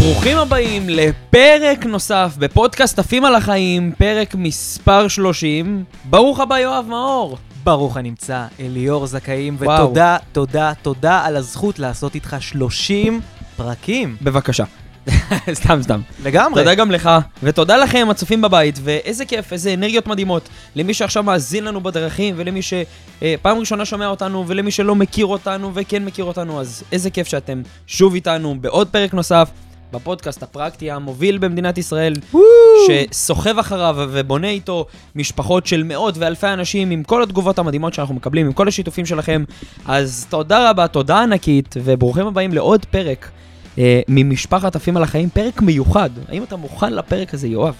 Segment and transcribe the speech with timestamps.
[0.00, 5.84] ברוכים הבאים לפרק נוסף בפודקאסט עפים על החיים, פרק מספר 30.
[6.04, 7.38] ברוך הבא יואב מאור.
[7.64, 9.84] ברוך הנמצא, אליאור זכאים, וואו.
[9.84, 13.20] ותודה, תודה, תודה על הזכות לעשות איתך 30
[13.56, 14.16] פרקים.
[14.22, 14.64] בבקשה.
[15.52, 16.00] סתם, סתם.
[16.24, 16.62] לגמרי.
[16.62, 17.10] תודה גם לך,
[17.42, 20.48] ותודה לכם, הצופים בבית, ואיזה כיף, איזה אנרגיות מדהימות.
[20.76, 26.04] למי שעכשיו מאזין לנו בדרכים, ולמי שפעם ראשונה שומע אותנו, ולמי שלא מכיר אותנו וכן
[26.04, 29.50] מכיר אותנו, אז איזה כיף שאתם שוב איתנו בעוד פרק נוסף.
[29.92, 32.14] בפודקאסט הפרקטי המוביל במדינת ישראל,
[32.86, 38.46] שסוחב אחריו ובונה איתו משפחות של מאות ואלפי אנשים עם כל התגובות המדהימות שאנחנו מקבלים,
[38.46, 39.44] עם כל השיתופים שלכם.
[39.86, 43.30] אז תודה רבה, תודה ענקית, וברוכים הבאים לעוד פרק
[43.78, 46.10] אה, ממשפחת עפים על החיים, פרק מיוחד.
[46.28, 47.74] האם אתה מוכן לפרק הזה, יואב?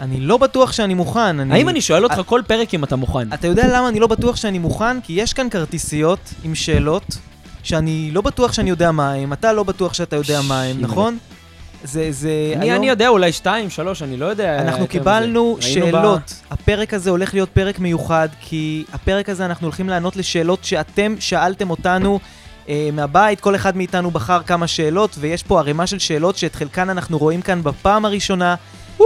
[0.00, 1.40] אני לא בטוח שאני מוכן.
[1.40, 1.54] אני...
[1.54, 3.32] האם אני שואל אותך כל פרק אם אתה מוכן?
[3.32, 5.00] אתה יודע למה אני לא בטוח שאני מוכן?
[5.00, 7.18] כי יש כאן כרטיסיות עם שאלות
[7.62, 10.76] שאני לא בטוח שאני יודע מה הם, אתה לא בטוח שאתה יודע מה הם.
[10.80, 11.18] נכון?
[11.86, 12.76] זה, זה אני, היום...
[12.76, 14.58] אני יודע, אולי שתיים, שלוש, אני לא יודע.
[14.60, 16.34] אנחנו יותר קיבלנו שאלות.
[16.50, 21.70] הפרק הזה הולך להיות פרק מיוחד, כי הפרק הזה אנחנו הולכים לענות לשאלות שאתם שאלתם
[21.70, 22.20] אותנו
[22.68, 23.40] אה, מהבית.
[23.40, 27.42] כל אחד מאיתנו בחר כמה שאלות, ויש פה ערימה של שאלות שאת חלקן אנחנו רואים
[27.42, 28.54] כאן בפעם הראשונה.
[29.00, 29.04] אה,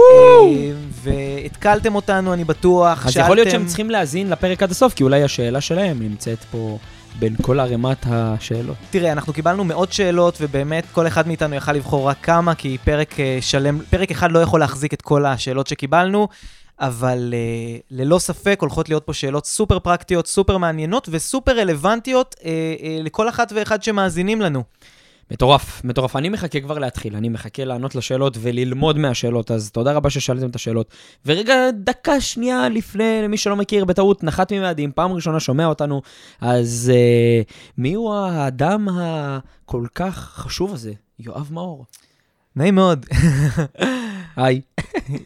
[1.03, 3.05] והתקלתם אותנו, אני בטוח.
[3.07, 6.37] אז יכול להיות שאלתם- שהם צריכים להאזין לפרק עד הסוף, כי אולי השאלה שלהם נמצאת
[6.51, 6.77] פה
[7.19, 8.77] בין כל ערימת השאלות.
[8.89, 13.19] תראה, אנחנו קיבלנו מאות שאלות, ובאמת כל אחד מאיתנו יכל לבחור רק כמה, כי פרק
[13.19, 16.27] אה, שלם, פרק אחד לא יכול להחזיק את כל השאלות שקיבלנו,
[16.81, 22.49] אבל אה, ללא ספק הולכות להיות פה שאלות סופר פרקטיות, סופר מעניינות וסופר רלוונטיות אה,
[22.83, 24.63] אה, לכל אחת ואחד שמאזינים לנו.
[25.31, 26.15] מטורף, מטורף.
[26.15, 30.55] אני מחכה כבר להתחיל, אני מחכה לענות לשאלות וללמוד מהשאלות, אז תודה רבה ששאלתם את
[30.55, 30.91] השאלות.
[31.25, 36.01] ורגע, דקה שנייה לפני, למי שלא מכיר, בטעות נחת ממאדים, פעם ראשונה שומע אותנו,
[36.41, 37.41] אז אה,
[37.77, 40.93] מי הוא האדם הכל כך חשוב הזה?
[41.19, 41.85] יואב מאור.
[42.55, 43.05] נעים מאוד.
[44.35, 44.61] היי.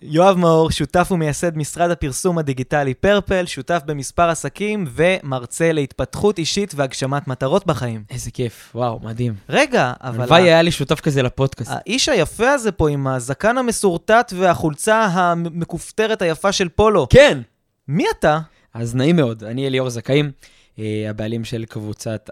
[0.02, 7.28] יואב מאור, שותף ומייסד משרד הפרסום הדיגיטלי פרפל, שותף במספר עסקים ומרצה להתפתחות אישית והגשמת
[7.28, 8.04] מטרות בחיים.
[8.10, 9.34] איזה כיף, וואו, מדהים.
[9.50, 10.22] רגע, אבל...
[10.22, 11.72] הלוואי היה לי שותף כזה לפודקאסט.
[11.74, 17.08] האיש היפה הזה פה עם הזקן המסורטט והחולצה המכופתרת היפה של פולו.
[17.10, 17.42] כן!
[17.88, 18.40] מי אתה?
[18.74, 20.32] אז נעים מאוד, אני אליאור זכאים,
[20.80, 22.30] אה, הבעלים של קבוצת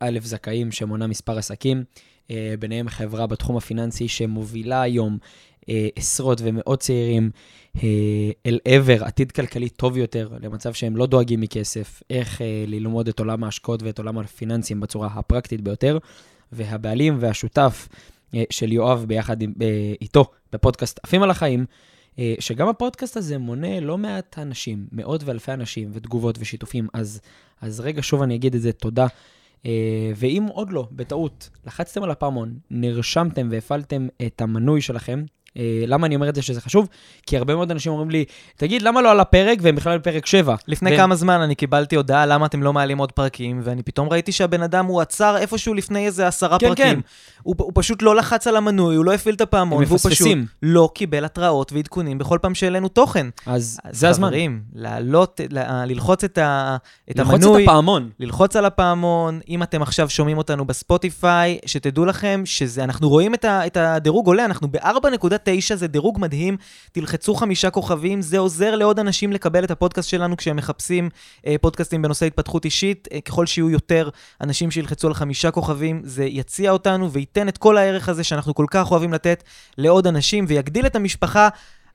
[0.00, 1.84] א' זכאים שמונה מספר עסקים,
[2.58, 5.18] ביניהם חברה בתחום הפיננסי שמובילה היום
[5.68, 7.30] אה, עשרות ומאות צעירים
[7.82, 13.08] אה, אל עבר עתיד כלכלי טוב יותר, למצב שהם לא דואגים מכסף, איך אה, ללמוד
[13.08, 15.98] את עולם ההשקעות ואת עולם הפיננסים בצורה הפרקטית ביותר,
[16.52, 17.88] והבעלים והשותף
[18.34, 21.64] אה, של יואב ביחד עם, אה, איתו בפודקאסט עפים על החיים,
[22.18, 27.20] אה, שגם הפודקאסט הזה מונה לא מעט אנשים, מאות ואלפי אנשים, ותגובות ושיתופים, אז,
[27.60, 29.06] אז רגע, שוב אני אגיד את זה, תודה.
[29.66, 29.70] אה,
[30.16, 35.24] ואם עוד לא, בטעות, לחצתם על הפעמון, נרשמתם והפעלתם את המנוי שלכם,
[35.58, 36.88] אה, למה אני אומר את זה שזה חשוב?
[37.26, 38.24] כי הרבה מאוד אנשים אומרים לי,
[38.56, 40.54] תגיד, למה לא על הפרק והם בכלל בפרק 7?
[40.68, 44.08] לפני ו- כמה זמן אני קיבלתי הודעה למה אתם לא מעלים עוד פרקים, ואני פתאום
[44.08, 46.86] ראיתי שהבן אדם הוא עצר איפשהו לפני איזה עשרה כן, פרקים.
[46.86, 47.00] כן.
[47.44, 50.28] הוא, הוא פשוט לא לחץ על המנוי, הוא לא הפעיל את הפעמון, והוא פשוט.
[50.62, 53.26] לא קיבל התראות ועדכונים בכל פעם שהעלינו תוכן.
[53.46, 54.28] אז, אז זה הזמן.
[54.28, 56.76] חברים, לעלות, ל- ללחוץ את, ה,
[57.10, 57.64] את ללחוץ המנוי.
[57.64, 58.10] את הפעמון.
[58.20, 63.44] ללחוץ על הפעמון, אם אתם עכשיו שומעים אותנו בספוטיפיי, שתדעו לכם שזה, אנחנו רואים את,
[63.44, 66.56] ה, את הדירוג עולה, אנחנו ב-4.9, זה דירוג מדהים,
[66.92, 71.08] תלחצו חמישה כוכבים, זה עוזר לעוד אנשים לקבל את הפודקאסט שלנו כשהם מחפשים
[71.46, 74.08] אה, פודקאסטים בנושא התפתחות אישית, אה, ככל שיהיו יותר
[74.40, 78.66] אנשים שילחצו על חמישה כוכבים, זה יציע אותנו וייתן את כל הערך הזה שאנחנו כל
[78.70, 79.42] כך אוהבים לתת
[79.78, 81.48] לעוד אנשים, ויגדיל את המשפחה.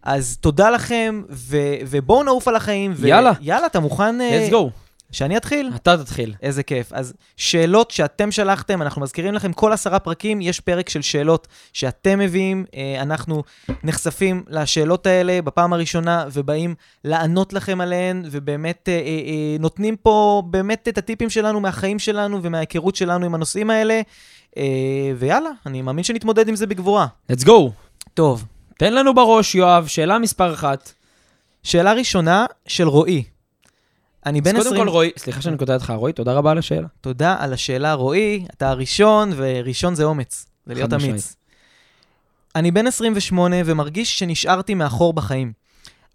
[0.03, 2.93] אז תודה לכם, ו- ובואו נעוף על החיים.
[2.95, 3.31] ו- יאללה.
[3.41, 4.69] יאללה, אתה מוכן אה, let's go.
[5.11, 5.71] שאני אתחיל?
[5.75, 6.33] אתה תתחיל.
[6.41, 6.93] איזה כיף.
[6.93, 12.19] אז שאלות שאתם שלחתם, אנחנו מזכירים לכם, כל עשרה פרקים יש פרק של שאלות שאתם
[12.19, 12.65] מביאים.
[12.75, 13.43] אה, אנחנו
[13.83, 20.97] נחשפים לשאלות האלה בפעם הראשונה ובאים לענות לכם עליהן, ובאמת אה, נותנים פה באמת את
[20.97, 24.01] הטיפים שלנו מהחיים שלנו ומההיכרות שלנו עם הנושאים האלה.
[24.57, 24.63] אה,
[25.17, 27.07] ויאללה, אני מאמין שנתמודד עם זה בגבורה.
[27.31, 27.51] let's go.
[28.13, 28.45] טוב,
[28.77, 30.91] תן לנו בראש, יואב, שאלה מספר אחת.
[31.63, 33.23] שאלה ראשונה של רועי.
[34.25, 34.75] אני בן אז 20...
[34.75, 36.87] קודם כל, רועי, סליחה שאני קוטע אותך, רועי, תודה רבה על השאלה.
[37.01, 38.45] תודה על השאלה, רועי.
[38.53, 40.45] אתה הראשון, וראשון זה אומץ.
[40.65, 40.93] זה להיות.
[40.93, 41.35] אמיץ.
[42.55, 45.53] אני בן 28 ומרגיש שנשארתי מאחור בחיים.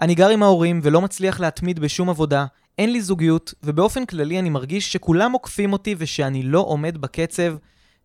[0.00, 2.46] אני גר עם ההורים ולא מצליח להתמיד בשום עבודה,
[2.78, 7.56] אין לי זוגיות, ובאופן כללי אני מרגיש שכולם עוקפים אותי ושאני לא עומד בקצב.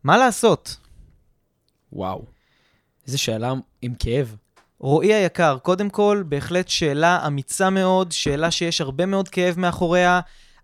[0.04, 0.78] מה לעשות?
[1.94, 2.26] וואו.
[3.08, 4.36] איזה שאלה עם כאב.
[4.80, 10.20] רועי היקר, קודם כל, בהחלט שאלה אמיצה מאוד, שאלה שיש הרבה מאוד כאב מאחוריה,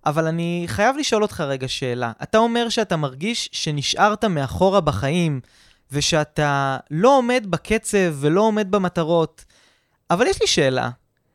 [0.05, 2.11] אבל אני חייב לשאול אותך רגע שאלה.
[2.23, 5.41] אתה אומר שאתה מרגיש שנשארת מאחורה בחיים,
[5.91, 9.45] ושאתה לא עומד בקצב ולא עומד במטרות.
[10.09, 10.89] אבל יש לי שאלה,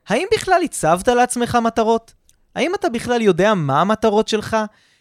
[0.09, 2.15] האם בכלל הצבת לעצמך מטרות?
[2.55, 4.57] האם אתה בכלל יודע מה המטרות שלך?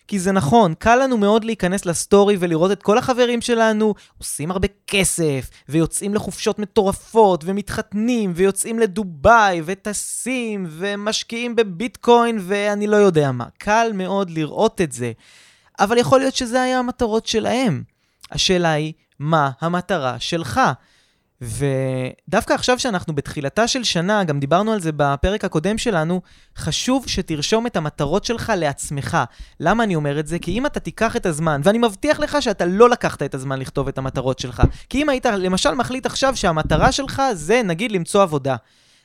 [0.10, 4.68] כי זה נכון, קל לנו מאוד להיכנס לסטורי ולראות את כל החברים שלנו עושים הרבה
[4.88, 13.46] כסף, ויוצאים לחופשות מטורפות, ומתחתנים, ויוצאים לדובאי, וטסים, ומשקיעים בביטקוין, ואני לא יודע מה.
[13.58, 15.12] קל מאוד לראות את זה.
[15.80, 17.84] אבל יכול להיות שזה היה המטרות שלהם.
[18.32, 20.62] השאלה היא, מה המטרה שלך?
[21.42, 26.22] ודווקא עכשיו שאנחנו בתחילתה של שנה, גם דיברנו על זה בפרק הקודם שלנו,
[26.58, 29.18] חשוב שתרשום את המטרות שלך לעצמך.
[29.60, 30.40] למה אני אומר את זה?
[30.40, 33.88] כי אם אתה תיקח את הזמן, ואני מבטיח לך שאתה לא לקחת את הזמן לכתוב
[33.88, 38.56] את המטרות שלך, כי אם היית למשל מחליט עכשיו שהמטרה שלך זה נגיד למצוא עבודה,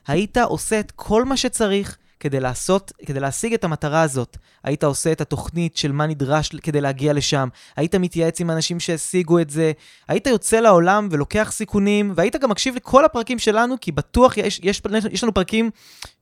[0.07, 4.37] היית עושה את כל מה שצריך כדי לעשות, כדי להשיג את המטרה הזאת.
[4.65, 9.39] היית עושה את התוכנית של מה נדרש כדי להגיע לשם, היית מתייעץ עם אנשים שהשיגו
[9.39, 9.73] את זה,
[10.09, 14.83] היית יוצא לעולם ולוקח סיכונים, והיית גם מקשיב לכל הפרקים שלנו, כי בטוח יש, יש,
[15.11, 15.71] יש לנו פרקים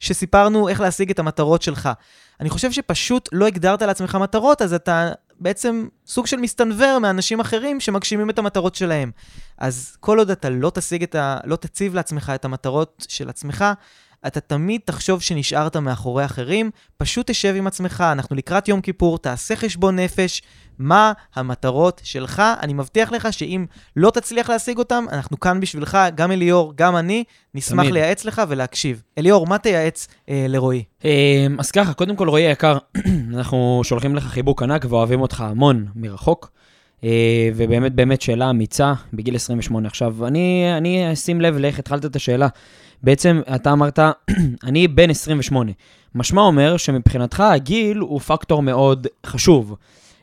[0.01, 1.89] שסיפרנו איך להשיג את המטרות שלך.
[2.41, 7.81] אני חושב שפשוט לא הגדרת לעצמך מטרות, אז אתה בעצם סוג של מסתנוור מאנשים אחרים
[7.81, 9.11] שמגשימים את המטרות שלהם.
[9.59, 11.39] אז כל עוד אתה לא תשיג ה...
[11.45, 13.65] לא תציב לעצמך את המטרות של עצמך,
[14.27, 19.57] אתה תמיד תחשוב שנשארת מאחורי אחרים, פשוט תשב עם עצמך, אנחנו לקראת יום כיפור, תעשה
[19.57, 20.43] חשבון נפש,
[20.79, 22.43] מה המטרות שלך.
[22.63, 23.67] אני מבטיח לך שאם
[23.97, 27.25] לא תצליח להשיג אותם, אנחנו כאן בשבילך, גם אליאור, גם אני,
[27.55, 27.93] נשמח תמיד.
[27.93, 29.03] לייעץ לך ולהקשיב.
[29.19, 30.85] אליאור, מה תייעץ אה, לרועי?
[31.05, 32.79] אה, אז ככה, קודם כל, רועי היקר,
[33.35, 36.51] אנחנו שולחים לך חיבוק ענק ואוהבים אותך המון מרחוק.
[37.01, 37.05] Uh,
[37.57, 39.89] ובאמת, באמת שאלה אמיצה בגיל 28.
[39.89, 42.49] עכשיו, אני, אני אשים לב לאיך התחלת את השאלה.
[43.03, 43.99] בעצם אתה אמרת,
[44.69, 45.73] אני בן 28.
[46.15, 49.77] משמע אומר שמבחינתך הגיל הוא פקטור מאוד חשוב.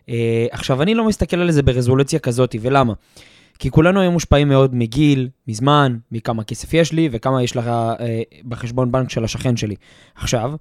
[0.05, 0.11] Uh,
[0.51, 2.93] עכשיו, אני לא מסתכל על זה ברזולוציה כזאת, ולמה?
[3.59, 8.01] כי כולנו היום מושפעים מאוד מגיל, מזמן, מכמה כסף יש לי וכמה יש לך uh,
[8.47, 9.75] בחשבון בנק של השכן שלי.
[10.15, 10.53] עכשיו,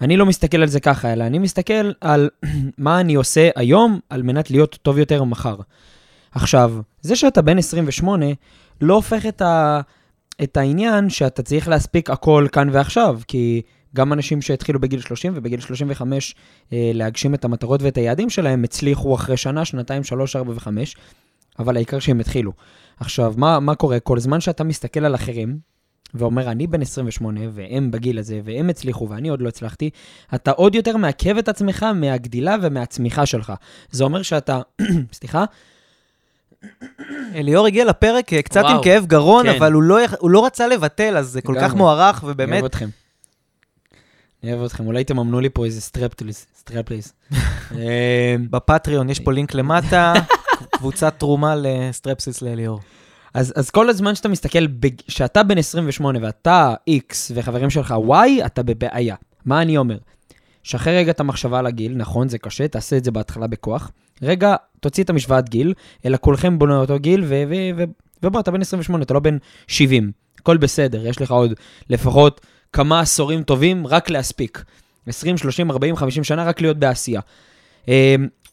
[0.00, 2.28] אני לא מסתכל על זה ככה, אלא אני מסתכל על
[2.78, 5.56] מה אני עושה היום על מנת להיות טוב יותר מחר.
[6.32, 8.26] עכשיו, זה שאתה בן 28
[8.80, 9.80] לא הופך את ה...
[10.42, 13.62] את העניין שאתה צריך להספיק הכל כאן ועכשיו, כי
[13.96, 16.34] גם אנשים שהתחילו בגיל 30 ובגיל 35
[16.72, 20.96] אה, להגשים את המטרות ואת היעדים שלהם, הצליחו אחרי שנה, שנתיים, שלוש, ארבע וחמש,
[21.58, 22.52] אבל העיקר שהם התחילו.
[23.00, 24.00] עכשיו, מה, מה קורה?
[24.00, 25.58] כל זמן שאתה מסתכל על אחרים,
[26.14, 29.90] ואומר, אני בן 28, והם בגיל הזה, והם הצליחו, ואני עוד לא הצלחתי,
[30.34, 33.52] אתה עוד יותר מעכב את עצמך מהגדילה ומהצמיחה שלך.
[33.90, 34.60] זה אומר שאתה,
[35.12, 35.44] סליחה,
[37.34, 39.56] אליאור הגיע לפרק אה, קצת וואו, עם כאב גרון, כן.
[39.56, 42.50] אבל הוא לא, הוא לא רצה לבטל, אז זה כל כך מוערך, ובאמת...
[42.50, 42.88] אני אוהב אתכם.
[44.42, 46.46] אני אוהב אתכם, אולי תממנו לי פה איזה סטרפסילס.
[46.56, 47.12] סטרפסילס.
[47.78, 50.12] אה, בפטריון יש פה לינק למטה,
[50.76, 52.80] קבוצת תרומה לסטרפסילס לאליאור.
[53.34, 54.66] אז, אז כל הזמן שאתה מסתכל,
[55.08, 59.14] שאתה בן 28 ואתה X וחברים שלך Y, אתה בבעיה.
[59.44, 59.98] מה אני אומר?
[60.64, 63.90] שחרר רגע את המחשבה על הגיל, נכון, זה קשה, תעשה את זה בהתחלה בכוח.
[64.22, 65.74] רגע, תוציא את המשוואת גיל,
[66.06, 67.84] אלא כולכם כולנו אותו גיל, ו- ו- ו-
[68.22, 70.12] ובוא, אתה בן 28, אתה לא בן 70.
[70.40, 71.52] הכל בסדר, יש לך עוד
[71.90, 72.40] לפחות
[72.72, 74.64] כמה עשורים טובים רק להספיק.
[75.06, 77.20] 20, 30, 40, 50 שנה רק להיות בעשייה.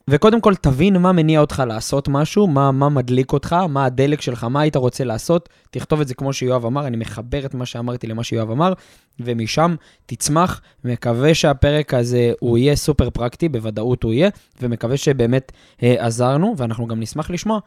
[0.10, 4.43] וקודם כל תבין מה מניע אותך לעשות משהו, מה, מה מדליק אותך, מה הדלק שלך,
[4.43, 8.08] מה היית רוצה לעשות, תכתוב את זה כמו שיואב אמר, אני מחבר את מה שאמרתי
[8.08, 8.74] למה שיואב אמר,
[9.20, 10.62] ומשם תצמח.
[10.84, 14.29] מקווה שהפרק הזה הוא יהיה סופר פרקטי, בוודאות הוא יהיה,
[14.62, 15.51] ומקווה שבאמת
[15.84, 17.60] אה, עזרנו, ואנחנו גם נשמח לשמוע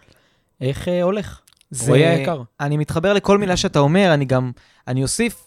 [0.60, 1.40] איך אה, הולך.
[1.70, 1.88] זה...
[1.88, 2.42] רועי היקר.
[2.60, 4.52] אני מתחבר לכל מילה שאתה אומר, אני גם,
[4.88, 5.46] אני אוסיף,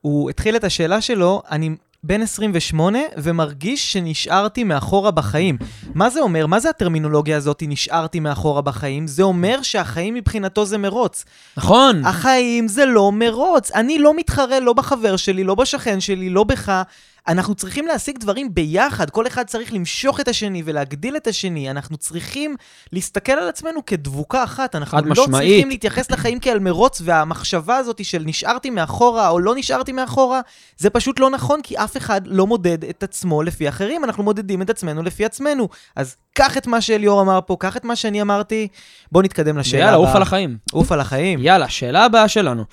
[0.00, 1.70] הוא התחיל את השאלה שלו, אני
[2.04, 5.58] בן 28 ומרגיש שנשארתי מאחורה בחיים.
[5.94, 6.46] מה זה אומר?
[6.46, 9.06] מה זה הטרמינולוגיה הזאת, נשארתי מאחורה בחיים?
[9.06, 11.24] זה אומר שהחיים מבחינתו זה מרוץ.
[11.56, 12.04] נכון.
[12.04, 13.70] החיים זה לא מרוץ.
[13.70, 16.82] אני לא מתחרה לא בחבר שלי, לא בשכן שלי, לא בך.
[17.28, 21.70] אנחנו צריכים להשיג דברים ביחד, כל אחד צריך למשוך את השני ולהגדיל את השני.
[21.70, 22.56] אנחנו צריכים
[22.92, 24.74] להסתכל על עצמנו כדבוקה אחת.
[24.74, 25.50] אנחנו לא משמעית.
[25.50, 30.40] צריכים להתייחס לחיים כעל מרוץ, והמחשבה הזאת של נשארתי מאחורה או לא נשארתי מאחורה,
[30.76, 34.62] זה פשוט לא נכון, כי אף אחד לא מודד את עצמו לפי אחרים, אנחנו מודדים
[34.62, 35.68] את עצמנו לפי עצמנו.
[35.96, 38.68] אז קח את מה שאליאור אמר פה, קח את מה שאני אמרתי,
[39.12, 39.92] בואו נתקדם לשאלה הבאה.
[39.92, 40.56] יאללה, עוף על החיים.
[40.72, 41.38] עוף על החיים.
[41.42, 42.64] יאללה, שאלה הבאה שלנו.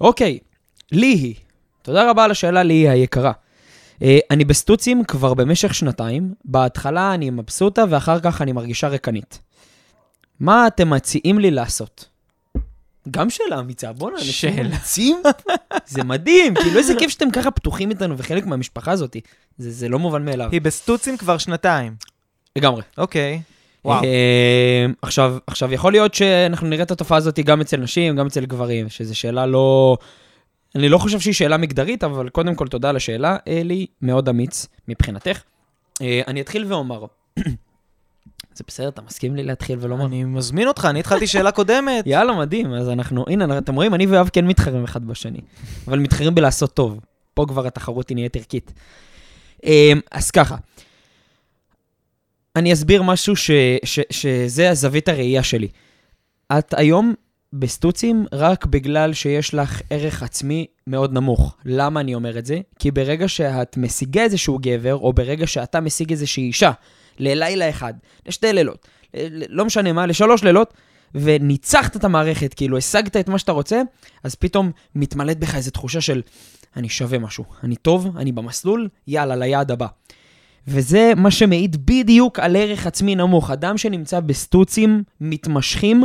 [0.00, 0.38] אוקיי,
[0.92, 1.34] ליהי.
[1.82, 3.32] תודה רבה על השאלה, ליהי היקרה.
[3.98, 9.38] Uh, אני בסטוצים כבר במשך שנתיים, בהתחלה אני מבסוטה ואחר כך אני מרגישה ריקנית.
[10.40, 12.08] מה אתם מציעים לי לעשות?
[13.10, 15.22] גם שאלה אמיצה, בואנה, אנשים אמיצים?
[15.86, 19.16] זה מדהים, כאילו איזה כיף שאתם ככה פתוחים איתנו וחלק מהמשפחה הזאת.
[19.58, 20.48] זה, זה לא מובן מאליו.
[20.52, 21.94] היא בסטוצים כבר שנתיים.
[22.56, 22.82] לגמרי.
[22.98, 23.40] אוקיי.
[23.84, 24.04] וואו.
[24.04, 28.46] אה, עכשיו, עכשיו, יכול להיות שאנחנו נראה את התופעה הזאת גם אצל נשים, גם אצל
[28.46, 29.96] גברים, שזו שאלה לא...
[30.74, 34.66] אני לא חושב שהיא שאלה מגדרית, אבל קודם כל תודה על השאלה, אלי, מאוד אמיץ
[34.88, 35.42] מבחינתך.
[36.02, 37.04] אה, אני אתחיל ואומר,
[38.56, 40.06] זה בסדר, אתה מסכים לי להתחיל ולומר?
[40.06, 42.06] אני מזמין אותך, אני התחלתי שאלה קודמת.
[42.06, 45.40] יאללה, מדהים, אז אנחנו, הנה, אתם רואים, אני ויואב כן מתחרים אחד בשני,
[45.88, 47.00] אבל מתחרים בלעשות טוב.
[47.34, 48.72] פה כבר התחרות היא נהיית ערכית.
[49.64, 50.56] אה, אז ככה,
[52.56, 53.50] אני אסביר משהו ש,
[53.84, 55.68] ש, שזה הזווית הראייה שלי.
[56.58, 57.14] את היום
[57.52, 61.56] בסטוצים רק בגלל שיש לך ערך עצמי מאוד נמוך.
[61.64, 62.60] למה אני אומר את זה?
[62.78, 66.70] כי ברגע שאת משיגה איזשהו גבר, או ברגע שאתה משיג איזושהי אישה,
[67.18, 67.94] ללילה אחד,
[68.26, 68.88] לשתי לילות,
[69.48, 70.74] לא משנה מה, לשלוש לילות,
[71.14, 73.82] וניצחת את המערכת, כאילו השגת את מה שאתה רוצה,
[74.24, 76.22] אז פתאום מתמלאת בך איזו תחושה של
[76.76, 79.86] אני שווה משהו, אני טוב, אני במסלול, יאללה, ליעד הבא.
[80.66, 83.50] וזה מה שמעיד בדיוק על ערך עצמי נמוך.
[83.50, 86.04] אדם שנמצא בסטוצים מתמשכים,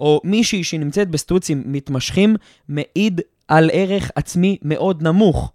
[0.00, 2.36] או מישהי שנמצאת בסטוצים מתמשכים,
[2.68, 5.52] מעיד על ערך עצמי מאוד נמוך.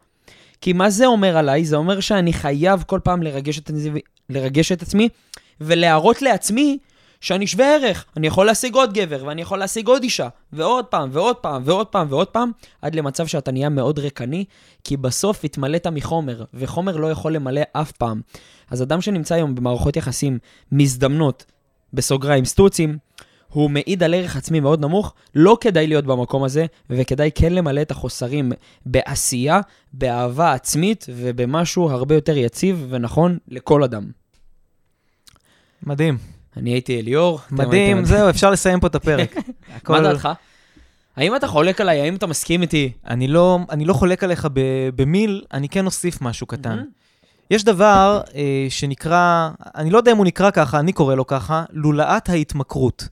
[0.62, 1.66] כי מה זה אומר עליי?
[1.66, 3.72] זה אומר שאני חייב כל פעם לרגש את,
[4.30, 5.10] לרגש את עצמי
[5.62, 6.78] ולהראות לעצמי
[7.22, 8.06] שאני שווה ערך.
[8.18, 11.88] אני יכול להשיג עוד גבר, ואני יכול להשיג עוד אישה, ועוד פעם, ועוד פעם, ועוד
[11.88, 14.46] פעם, ועוד פעם, עד למצב שאתה נהיה מאוד ריקני,
[14.84, 18.22] כי בסוף התמלאת מחומר, וחומר לא יכול למלא אף פעם.
[18.72, 20.40] אז אדם שנמצא היום במערכות יחסים
[20.72, 21.46] מזדמנות,
[21.94, 22.98] בסוגריים סטוצים,
[23.56, 27.82] הוא מעיד על ערך עצמי מאוד נמוך, לא כדאי להיות במקום הזה, וכדאי כן למלא
[27.82, 28.52] את החוסרים
[28.86, 29.60] בעשייה,
[29.94, 34.04] באהבה עצמית ובמשהו הרבה יותר יציב ונכון לכל אדם.
[35.84, 36.18] מדהים.
[36.58, 37.40] אני הייתי אליאור.
[37.52, 39.36] מדהים, זהו, אפשר לסיים פה את הפרק.
[39.38, 40.30] מה הכל- דעתך?
[41.16, 42.02] האם אתה חולק עליי?
[42.02, 42.92] האם אתה מסכים איתי?
[43.08, 44.48] אני לא, אני לא חולק עליך
[44.96, 46.84] במיל, אני כן אוסיף משהו קטן.
[47.52, 51.64] יש דבר אה, שנקרא, אני לא יודע אם הוא נקרא ככה, אני קורא לו ככה,
[51.72, 53.08] לולאת ההתמכרות.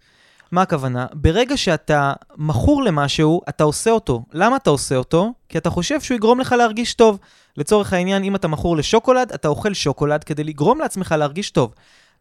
[0.53, 1.05] מה הכוונה?
[1.13, 4.23] ברגע שאתה מכור למשהו, אתה עושה אותו.
[4.33, 5.33] למה אתה עושה אותו?
[5.49, 7.19] כי אתה חושב שהוא יגרום לך להרגיש טוב.
[7.57, 11.73] לצורך העניין, אם אתה מכור לשוקולד, אתה אוכל שוקולד כדי לגרום לעצמך להרגיש טוב.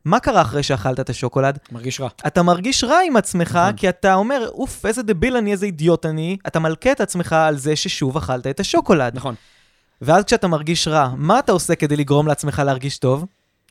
[0.04, 1.58] מה קרה אחרי שאכלת את השוקולד?
[1.72, 2.08] מרגיש רע.
[2.26, 3.76] אתה מרגיש רע עם עצמך, נכון.
[3.76, 6.36] כי אתה אומר, אוף, איזה דביל אני, איזה אידיוט אני.
[6.46, 9.16] אתה מלקה את עצמך על זה ששוב אכלת את השוקולד.
[9.16, 9.34] נכון.
[10.02, 13.26] ואז כשאתה מרגיש רע, מה אתה עושה כדי לגרום לעצמך להרגיש טוב?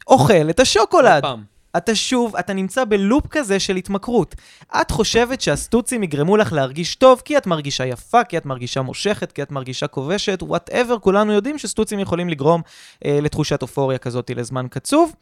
[0.08, 1.22] אוכל את עוד השוקולד.
[1.22, 1.51] פעם.
[1.78, 4.36] אתה שוב, אתה נמצא ב loop כזה של התמכרות.
[4.82, 9.32] את חושבת שהסטוצים יגרמו לך להרגיש טוב כי את מרגישה יפה, כי את מרגישה מושכת,
[9.32, 12.62] כי את מרגישה כובשת, whatever, כולנו יודעים שסטוצים יכולים לגרום
[13.06, 15.14] אה, לתחושת אופוריה כזאת לזמן קצוב.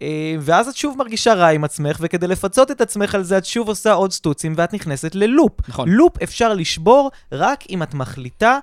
[0.00, 3.44] אה, ואז את שוב מרגישה רע עם עצמך, וכדי לפצות את עצמך על זה, את
[3.44, 5.52] שוב עושה עוד סטוצים, ואת נכנסת ללופ.
[5.68, 5.88] נכון.
[5.88, 8.58] לופ אפשר לשבור רק אם את מחליטה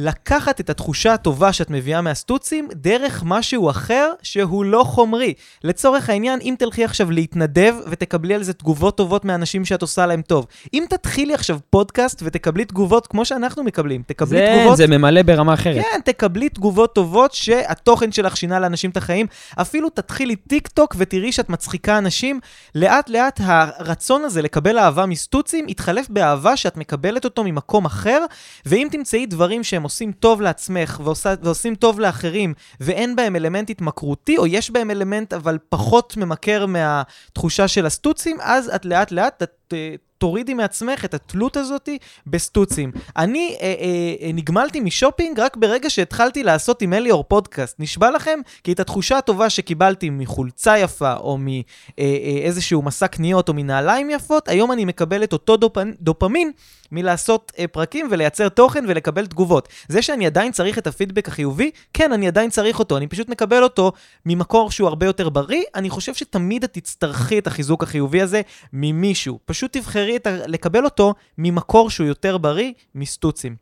[0.00, 5.34] לקחת את התחושה הטובה שאת מביאה מהסטוצים דרך משהו אחר שהוא לא חומרי.
[5.64, 10.22] לצורך העניין, אם תלכי עכשיו להתנדב ותקבלי על זה תגובות טובות מאנשים שאת עושה להם
[10.22, 10.46] טוב.
[10.74, 14.76] אם תתחילי עכשיו פודקאסט ותקבלי תגובות כמו שאנחנו מקבלים, תקבלי זה, תגובות...
[14.76, 15.82] זה ממלא ברמה אחרת.
[15.82, 19.26] כן, תקבלי תגובות טובות שהתוכן שלך שינה לאנשים את החיים.
[19.60, 22.40] אפילו תתחילי טיק טוק ותראי שאת מצחיקה אנשים.
[22.74, 28.24] לאט לאט הרצון הזה לקבל אהבה מסטוצים יתחלף באהבה שאת מקבלת אותו ממקום אחר,
[28.66, 34.38] ואם תמצאי דברים שהם עושים טוב לעצמך ועושה, ועושים טוב לאחרים, ואין בהם אלמנט התמכרותי,
[34.38, 39.42] או יש בהם אלמנט אבל פחות ממכר מהתחושה של הסטוצים, אז את לאט לאט
[39.72, 42.92] אה, תורידי מעצמך את התלות הזאתי בסטוצים.
[43.16, 47.76] אני אה, אה, אה, נגמלתי משופינג רק ברגע שהתחלתי לעשות עם אליאור פודקאסט.
[47.80, 54.10] נשבע לכם, כי את התחושה הטובה שקיבלתי מחולצה יפה, או מאיזשהו מסע קניות, או מנעליים
[54.10, 55.76] יפות, היום אני מקבל את אותו דופ...
[56.00, 56.52] דופמין
[56.92, 59.68] מלעשות אה, פרקים ולייצר תוכן ולקבל תגובות.
[59.88, 63.62] זה שאני עדיין צריך את הפידבק החיובי, כן, אני עדיין צריך אותו, אני פשוט מקבל
[63.62, 63.92] אותו
[64.26, 65.62] ממקור שהוא הרבה יותר בריא.
[65.74, 69.38] אני חושב שתמיד את תצטרכי את החיזוק החיובי הזה ממישהו.
[69.44, 70.46] פשוט תבחרי את ה...
[70.46, 73.56] לקבל אותו ממקור שהוא יותר בריא, מסטוצים.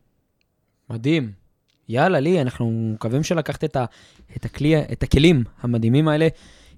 [0.90, 1.30] מדהים.
[1.88, 3.84] יאללה, לי, אנחנו מקווים שלקחת את, ה,
[4.36, 6.28] את, הכלי, את הכלים המדהימים האלה,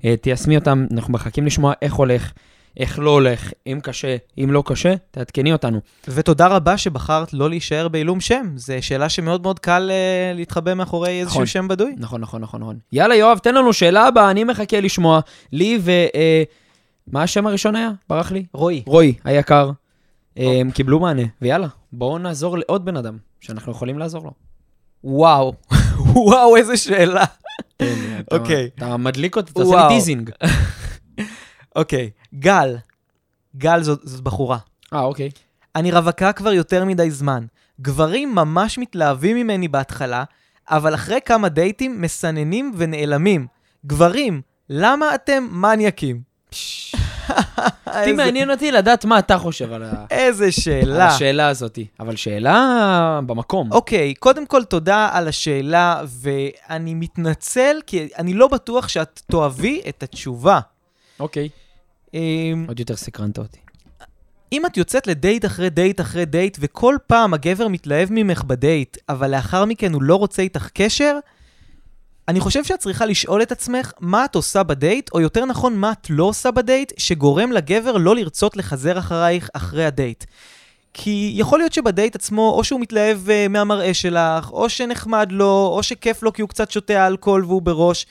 [0.04, 2.32] אה, תיישמי אותם, אנחנו מחכים לשמוע איך הולך,
[2.76, 5.80] איך לא הולך, אם קשה, אם לא קשה, תעדכני אותנו.
[6.08, 8.46] ותודה רבה שבחרת לא להישאר בעילום שם.
[8.56, 11.46] זו שאלה שמאוד מאוד קל uh, להתחבא מאחורי איזשהו נכון.
[11.46, 11.94] שם בדוי.
[11.98, 12.78] נכון, נכון, נכון, נכון.
[12.92, 15.20] יאללה, יואב, תן לנו שאלה הבאה, אני מחכה לשמוע.
[15.52, 15.90] לי ו...
[15.90, 16.42] אה,
[17.12, 17.90] מה השם הראשון היה?
[18.08, 18.46] ברח לי?
[18.52, 18.82] רועי.
[18.86, 19.70] רועי, היקר.
[20.36, 24.32] הם קיבלו מענה, ויאללה, בואו נעזור לעוד בן אדם שאנחנו יכולים לעזור לו.
[25.04, 25.54] וואו,
[26.26, 27.24] וואו, איזה שאלה.
[28.30, 28.70] אוקיי.
[28.74, 29.88] אתה מדליק אותי, אתה עושה.
[29.88, 30.30] לי teasing.
[31.76, 32.76] אוקיי, גל.
[33.56, 34.58] גל זאת בחורה.
[34.92, 35.30] אה, אוקיי.
[35.76, 37.46] אני רווקה כבר יותר מדי זמן.
[37.80, 40.24] גברים ממש מתלהבים ממני בהתחלה,
[40.70, 43.46] אבל אחרי כמה דייטים מסננים ונעלמים.
[43.86, 46.27] גברים, למה אתם מניאקים?
[47.86, 51.06] אותי מעניין אותי לדעת מה אתה חושב על ה- איזה על שאלה.
[51.06, 51.78] השאלה הזאת.
[52.00, 53.72] אבל שאלה במקום.
[53.72, 60.02] אוקיי, קודם כל תודה על השאלה, ואני מתנצל, כי אני לא בטוח שאת תאהבי את
[60.02, 60.60] התשובה.
[61.20, 61.48] אוקיי.
[62.14, 63.58] אמ, עוד יותר סקרנת אותי.
[64.52, 69.30] אם את יוצאת לדייט אחרי דייט אחרי דייט, וכל פעם הגבר מתלהב ממך בדייט, אבל
[69.30, 71.18] לאחר מכן הוא לא רוצה איתך קשר,
[72.28, 75.92] אני חושב שאת צריכה לשאול את עצמך מה את עושה בדייט, או יותר נכון, מה
[75.92, 80.24] את לא עושה בדייט, שגורם לגבר לא לרצות לחזר אחרייך אחרי הדייט.
[80.94, 85.82] כי יכול להיות שבדייט עצמו, או שהוא מתלהב אה, מהמראה שלך, או שנחמד לו, או
[85.82, 88.06] שכיף לו כי הוא קצת שותה אלכוהול והוא בראש.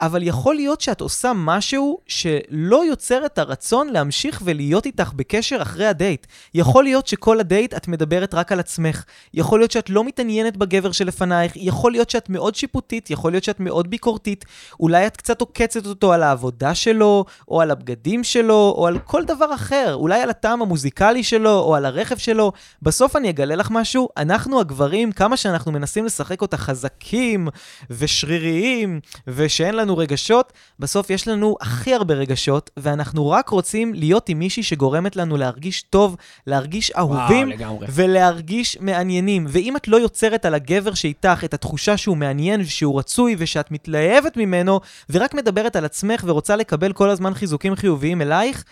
[0.00, 5.86] אבל יכול להיות שאת עושה משהו שלא יוצר את הרצון להמשיך ולהיות איתך בקשר אחרי
[5.86, 6.26] הדייט.
[6.54, 9.04] יכול להיות שכל הדייט את מדברת רק על עצמך.
[9.34, 11.52] יכול להיות שאת לא מתעניינת בגבר שלפנייך.
[11.56, 14.44] יכול להיות שאת מאוד שיפוטית, יכול להיות שאת מאוד ביקורתית.
[14.80, 19.24] אולי את קצת עוקצת אותו על העבודה שלו, או על הבגדים שלו, או על כל
[19.24, 19.94] דבר אחר.
[19.94, 22.52] אולי על הטעם המוזיקלי שלו, או על הרכב שלו.
[22.82, 27.48] בסוף אני אגלה לך משהו, אנחנו הגברים, כמה שאנחנו מנסים לשחק אותה חזקים
[27.90, 34.38] ושריריים, ושאין לנו רגשות, בסוף יש לנו הכי הרבה רגשות, ואנחנו רק רוצים להיות עם
[34.38, 37.86] מישהי שגורמת לנו להרגיש טוב, להרגיש אהובים, וואו, לגמרי.
[37.90, 39.46] ולהרגיש מעניינים.
[39.48, 44.36] ואם את לא יוצרת על הגבר שאיתך את התחושה שהוא מעניין ושהוא רצוי ושאת מתלהבת
[44.36, 48.64] ממנו, ורק מדברת על עצמך ורוצה לקבל כל הזמן חיזוקים חיוביים אלייך,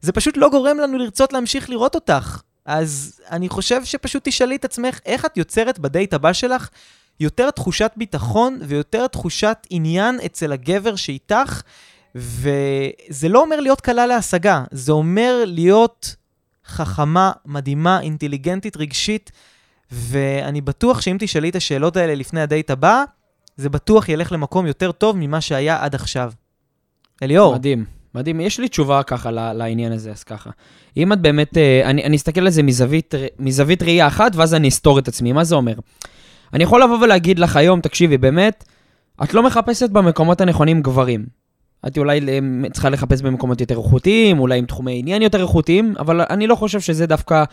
[0.00, 2.40] זה פשוט לא גורם לנו לרצות להמשיך לראות אותך.
[2.66, 6.68] אז אני חושב שפשוט תשאלי את עצמך איך את יוצרת בדייט הבא שלך
[7.20, 11.62] יותר תחושת ביטחון ויותר תחושת עניין אצל הגבר שאיתך,
[12.14, 16.16] וזה לא אומר להיות קלה להשגה, זה אומר להיות
[16.66, 19.32] חכמה, מדהימה, אינטליגנטית, רגשית,
[19.92, 23.04] ואני בטוח שאם תשאלי את השאלות האלה לפני הדייט הבא,
[23.56, 26.32] זה בטוח ילך למקום יותר טוב ממה שהיה עד עכשיו.
[27.22, 28.40] אליאור, מדהים, מדהים.
[28.40, 30.50] יש לי תשובה ככה לעניין הזה, אז ככה.
[30.96, 34.68] אם את באמת, אה, אני, אני אסתכל על זה מזווית, מזווית ראייה אחת, ואז אני
[34.68, 35.32] אסתור את עצמי.
[35.32, 35.74] מה זה אומר?
[36.54, 38.64] אני יכול לבוא ולהגיד לך היום, תקשיבי, באמת,
[39.22, 41.26] את לא מחפשת במקומות הנכונים גברים.
[41.86, 42.38] את אולי אה,
[42.72, 46.80] צריכה לחפש במקומות יותר איכותיים, אולי עם תחומי עניין יותר איכותיים, אבל אני לא חושב
[46.80, 47.44] שזה דווקא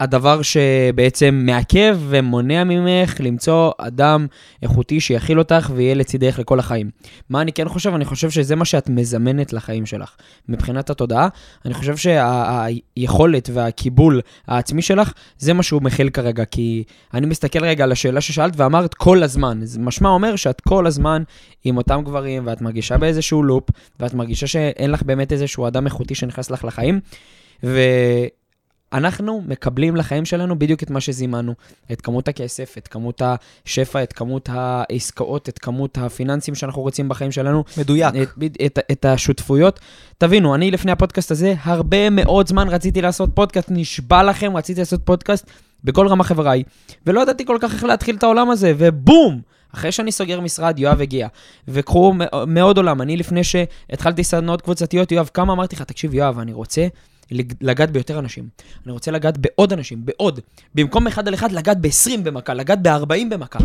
[0.00, 4.26] הדבר שבעצם מעכב ומונע ממך למצוא אדם
[4.62, 6.90] איכותי שיכיל אותך ויהיה לצידך לכל החיים.
[7.30, 7.94] מה אני כן חושב?
[7.94, 10.16] אני חושב שזה מה שאת מזמנת לחיים שלך.
[10.48, 11.28] מבחינת התודעה,
[11.64, 16.44] אני חושב שהיכולת והקיבול העצמי שלך, זה מה שהוא מכיל כרגע.
[16.44, 19.60] כי אני מסתכל רגע על השאלה ששאלת ואמרת כל הזמן.
[19.62, 21.22] זה משמע אומר שאת כל הזמן
[21.64, 23.64] עם אותם גברים, ואת מרגישה באיזשהו לופ,
[24.00, 27.00] ואת מרגישה שאין לך באמת איזשהו אדם איכותי שנכנס לך לחיים.
[27.64, 27.80] ו...
[28.92, 31.54] אנחנו מקבלים לחיים שלנו בדיוק את מה שזימנו.
[31.92, 33.22] את כמות הכסף, את כמות
[33.66, 38.14] השפע, את כמות העסקאות, את כמות הפיננסים שאנחנו רוצים בחיים שלנו, מדויק.
[38.22, 39.80] את, את, את השותפויות.
[40.18, 45.00] תבינו, אני לפני הפודקאסט הזה, הרבה מאוד זמן רציתי לעשות פודקאסט, נשבע לכם, רציתי לעשות
[45.04, 45.50] פודקאסט
[45.84, 46.62] בכל רמה חבריי,
[47.06, 49.40] ולא ידעתי כל כך איך להתחיל את העולם הזה, ובום!
[49.74, 51.28] אחרי שאני סוגר משרד, יואב הגיע.
[51.68, 52.14] וקחו
[52.46, 56.86] מאוד עולם, אני לפני שהתחלתי סדנאות קבוצתיות, יואב, כמה אמרתי לך, תקשיב, יואב, אני רוצה
[57.60, 58.48] לגעת ביותר אנשים.
[58.84, 60.40] אני רוצה לגעת בעוד אנשים, בעוד.
[60.74, 63.58] במקום אחד על אחד, לגעת ב-20 במכה, לגעת ב-40 במכה.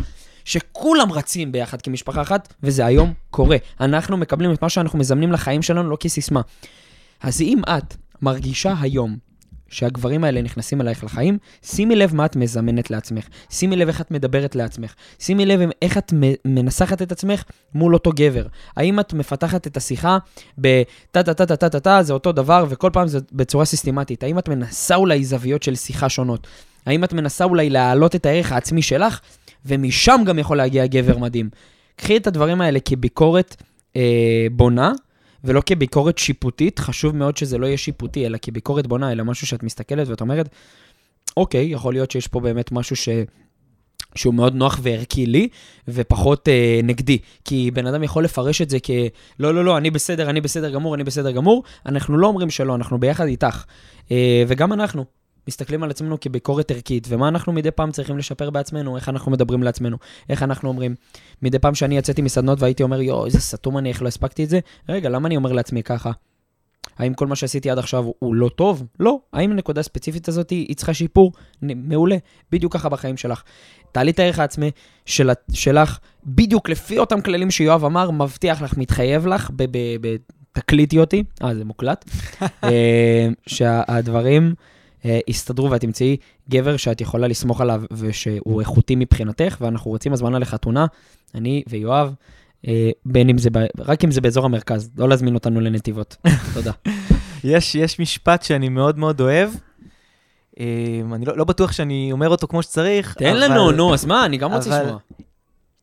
[0.46, 3.58] שכולם רצים ביחד כמשפחה אחת, וזה היום קורה.
[3.80, 6.42] אנחנו מקבלים את מה שאנחנו מזמנים לחיים שלנו, לא כסיסמה.
[7.22, 9.18] אז אם את מרגישה היום
[9.74, 13.28] שהגברים האלה נכנסים אלייך לחיים, שימי לב מה את מזמנת לעצמך.
[13.50, 14.94] שימי לב איך את מדברת לעצמך.
[15.20, 16.14] שימי לב איך את
[16.46, 17.44] מנסחת את עצמך
[17.76, 18.46] מול אותו גבר.
[18.78, 20.18] האם את מפתחת את השיחה
[20.58, 24.24] בטה-טה-טה-טה-טה, זה אותו דבר, וכל פעם זה בצורה סיסטמטית.
[24.24, 26.48] האם את מנסה אולי זוויות של שיחה שונות?
[26.86, 29.20] האם את מנסה אולי להעלות את הערך העצמי שלך,
[29.66, 31.50] ומשם גם יכול להגיע גבר מדהים.
[31.96, 33.56] קחי את הדברים האלה כביקורת
[33.96, 34.92] אה, בונה,
[35.44, 39.64] ולא כביקורת שיפוטית, חשוב מאוד שזה לא יהיה שיפוטי, אלא כביקורת בונה, אלא משהו שאת
[39.64, 40.50] מסתכלת ואת אומרת,
[41.38, 43.10] אוקיי, יכול להיות שיש פה באמת משהו ש...
[44.16, 45.48] שהוא מאוד נוח וערכי לי,
[45.88, 47.18] ופחות אה, נגדי.
[47.46, 48.90] כי בן אדם יכול לפרש את זה כ...
[49.40, 51.64] לא, לא, לא, אני בסדר, אני בסדר גמור, אני בסדר גמור.
[51.86, 53.64] אנחנו לא אומרים שלא, אנחנו ביחד איתך.
[54.12, 55.06] אה, וגם אנחנו
[55.48, 59.64] מסתכלים על עצמנו כביקורת ערכית, ומה אנחנו מדי פעם צריכים לשפר בעצמנו, איך אנחנו מדברים
[59.64, 59.98] לעצמנו,
[60.30, 60.96] איך אנחנו אומרים.
[61.42, 64.50] מדי פעם שאני יצאתי מסדנות והייתי אומר, יואו, איזה סתום אני, איך לא הספקתי את
[64.50, 64.60] זה?
[64.90, 66.12] רגע, למה אני אומר לעצמי ככה?
[66.98, 68.84] האם כל מה שעשיתי עד עכשיו הוא לא טוב?
[69.00, 69.20] לא.
[69.34, 71.32] האם הנקודה הספציפית הזאת היא צריכה שיפור?
[71.62, 72.18] מעולה.
[72.52, 73.44] בדיוק ככה בחיים שלך.
[73.92, 74.72] תעלי את הערך העצמי
[75.06, 80.16] של, שלך, בדיוק לפי אותם כללים שיואב אמר, מבטיח לך, מתחייב לך, ב- ב- ב-
[80.52, 82.06] תקליטי אותי, אה, זה מוקלט,
[82.64, 84.73] אה, שהדברים אה,
[85.28, 86.18] יסתדרו ואת תמצאי
[86.50, 90.86] גבר שאת יכולה לסמוך עליו ושהוא איכותי מבחינתך, ואנחנו רוצים הזמנה לחתונה,
[91.36, 92.14] אני ויואב,
[92.68, 93.58] אה, בין אם זה, ב...
[93.80, 96.16] רק אם זה באזור המרכז, לא להזמין אותנו לנתיבות.
[96.54, 96.72] תודה.
[97.44, 99.50] יש, יש משפט שאני מאוד מאוד אוהב.
[100.60, 100.66] אה,
[101.14, 103.14] אני לא, לא בטוח שאני אומר אותו כמו שצריך.
[103.14, 104.98] תן אבל- לנו, נו, אז מה, אני גם רוצה לשמוע.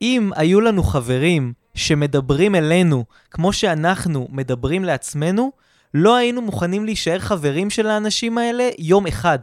[0.03, 5.51] אם היו לנו חברים שמדברים אלינו כמו שאנחנו מדברים לעצמנו,
[5.95, 9.39] לא היינו מוכנים להישאר חברים של האנשים האלה יום אחד.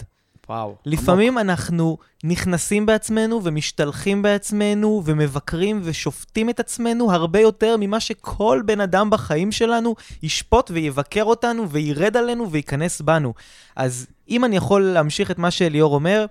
[0.50, 0.76] וואו.
[0.86, 8.82] לפעמים אנחנו נכנסים בעצמנו ומשתלחים בעצמנו ומבקרים ושופטים את עצמנו הרבה יותר ממה שכל בן
[8.82, 13.34] אדם בחיים שלנו ישפוט ויבקר אותנו וירד עלינו וייכנס בנו.
[13.76, 16.26] אז אם אני יכול להמשיך את מה שאליאור אומר,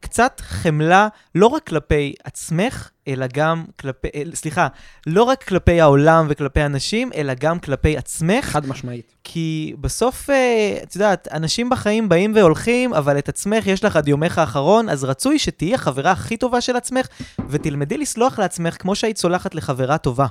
[0.00, 4.68] קצת חמלה לא רק כלפי עצמך, אלא גם כלפי, סליחה,
[5.06, 8.44] לא רק כלפי העולם וכלפי אנשים, אלא גם כלפי עצמך.
[8.44, 9.14] חד משמעית.
[9.24, 14.08] כי בסוף, אה, את יודעת, אנשים בחיים באים והולכים, אבל את עצמך יש לך עד
[14.08, 17.06] יומך האחרון, אז רצוי שתהיי החברה הכי טובה של עצמך,
[17.48, 20.26] ותלמדי לסלוח לעצמך כמו שהיית סולחת לחברה טובה.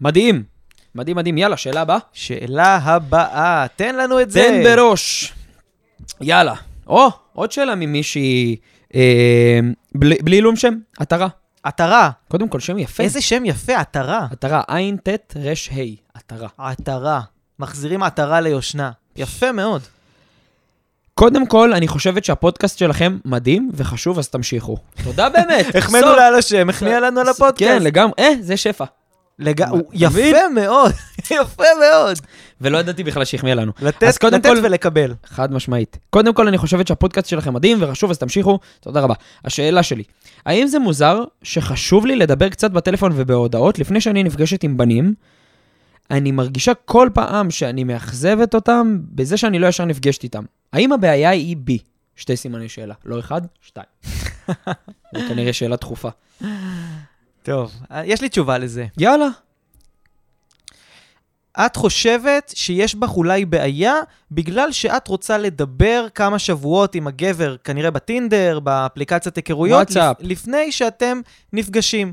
[0.00, 0.42] מדהים.
[0.94, 1.38] מדהים, מדהים.
[1.38, 1.98] יאללה, שאלה הבאה.
[2.12, 4.40] שאלה הבאה, תן לנו את זה.
[4.40, 5.32] תן בראש.
[6.20, 6.54] יאללה.
[6.86, 8.56] או, עוד שאלה ממישהי,
[9.94, 11.28] בלי בלי עילום שם, עטרה.
[11.62, 12.10] עטרה.
[12.28, 13.02] קודם כל, שם יפה.
[13.02, 14.26] איזה שם יפה, עטרה.
[14.32, 16.48] עטרה, עין, טית, רש, ה', עטרה.
[16.58, 17.20] עטרה.
[17.58, 18.90] מחזירים עטרה ליושנה.
[19.16, 19.82] יפה מאוד.
[21.14, 24.76] קודם כל, אני חושבת שהפודקאסט שלכם מדהים וחשוב, אז תמשיכו.
[25.04, 25.74] תודה באמת.
[25.78, 26.16] החמאנו.
[26.16, 27.58] לה על השם, החמיאה לנו על הפודקאסט.
[27.58, 28.12] כן, לגמרי.
[28.18, 28.84] אה, זה שפע.
[29.40, 29.62] לג...
[29.62, 29.82] הוא?
[29.92, 30.18] יפה
[30.54, 30.92] מאוד,
[31.40, 32.16] יפה מאוד.
[32.60, 33.72] ולא ידעתי בכלל שהחמיאה לנו.
[33.82, 35.14] לתת, לתת כל- ולקבל.
[35.26, 35.98] חד משמעית.
[36.10, 38.58] קודם כל, אני חושבת שהפודקאסט שלכם מדהים וחשוב, אז תמשיכו.
[38.80, 39.14] תודה רבה.
[39.44, 40.02] השאלה שלי,
[40.46, 45.14] האם זה מוזר שחשוב לי לדבר קצת בטלפון ובהודעות לפני שאני נפגשת עם בנים?
[46.10, 50.44] אני מרגישה כל פעם שאני מאכזבת אותם בזה שאני לא ישר נפגשת איתם.
[50.72, 51.78] האם הבעיה היא בי?
[52.16, 52.94] שתי סימני שאלה.
[53.04, 53.86] לא אחד, שתיים.
[55.14, 56.08] זה כנראה שאלה דחופה.
[57.42, 57.72] טוב,
[58.04, 58.86] יש לי תשובה לזה.
[58.98, 59.28] יאללה.
[61.66, 63.94] את חושבת שיש בך אולי בעיה
[64.30, 69.80] בגלל שאת רוצה לדבר כמה שבועות עם הגבר, כנראה בטינדר, באפליקציית היכרויות.
[70.10, 71.20] לפ- לפני שאתם
[71.52, 72.12] נפגשים.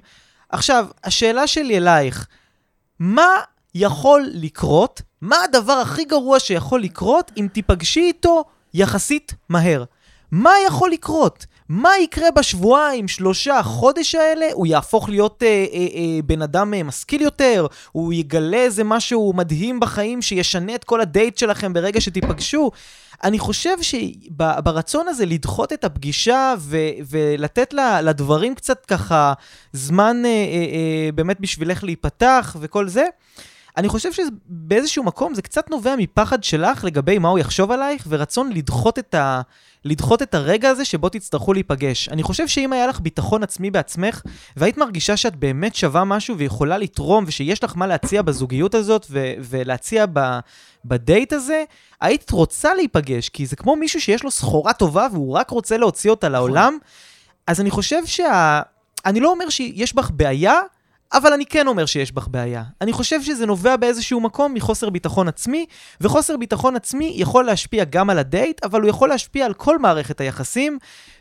[0.49, 2.27] עכשיו, השאלה שלי אלייך,
[2.99, 3.27] מה
[3.75, 9.83] יכול לקרות, מה הדבר הכי גרוע שיכול לקרות אם תיפגשי איתו יחסית מהר?
[10.31, 11.45] מה יכול לקרות?
[11.69, 14.45] מה יקרה בשבועיים, שלושה, חודש האלה?
[14.53, 17.67] הוא יהפוך להיות אה, אה, אה, בן אדם אה, משכיל יותר?
[17.91, 22.71] הוא יגלה איזה משהו מדהים בחיים שישנה את כל הדייט שלכם ברגע שתיפגשו?
[23.23, 26.77] אני חושב שברצון הזה לדחות את הפגישה ו-
[27.09, 29.33] ולתת לה, לדברים קצת ככה
[29.73, 33.05] זמן אה, אה, אה, באמת בשבילך להיפתח וכל זה,
[33.77, 38.51] אני חושב שבאיזשהו מקום זה קצת נובע מפחד שלך לגבי מה הוא יחשוב עלייך, ורצון
[38.53, 39.41] לדחות את, ה...
[39.85, 42.09] לדחות את הרגע הזה שבו תצטרכו להיפגש.
[42.09, 44.21] אני חושב שאם היה לך ביטחון עצמי בעצמך,
[44.57, 49.33] והיית מרגישה שאת באמת שווה משהו ויכולה לתרום, ושיש לך מה להציע בזוגיות הזאת, ו...
[49.39, 50.39] ולהציע ב...
[50.85, 51.63] בדייט הזה,
[52.01, 56.09] היית רוצה להיפגש, כי זה כמו מישהו שיש לו סחורה טובה והוא רק רוצה להוציא
[56.09, 56.77] אותה לעולם.
[57.47, 58.61] אז אני חושב שה...
[59.05, 60.59] אני לא אומר שיש בך בעיה,
[61.13, 62.63] אבל אני כן אומר שיש בך בעיה.
[62.81, 65.65] אני חושב שזה נובע באיזשהו מקום מחוסר ביטחון עצמי,
[66.01, 70.21] וחוסר ביטחון עצמי יכול להשפיע גם על הדייט, אבל הוא יכול להשפיע על כל מערכת
[70.21, 70.77] היחסים,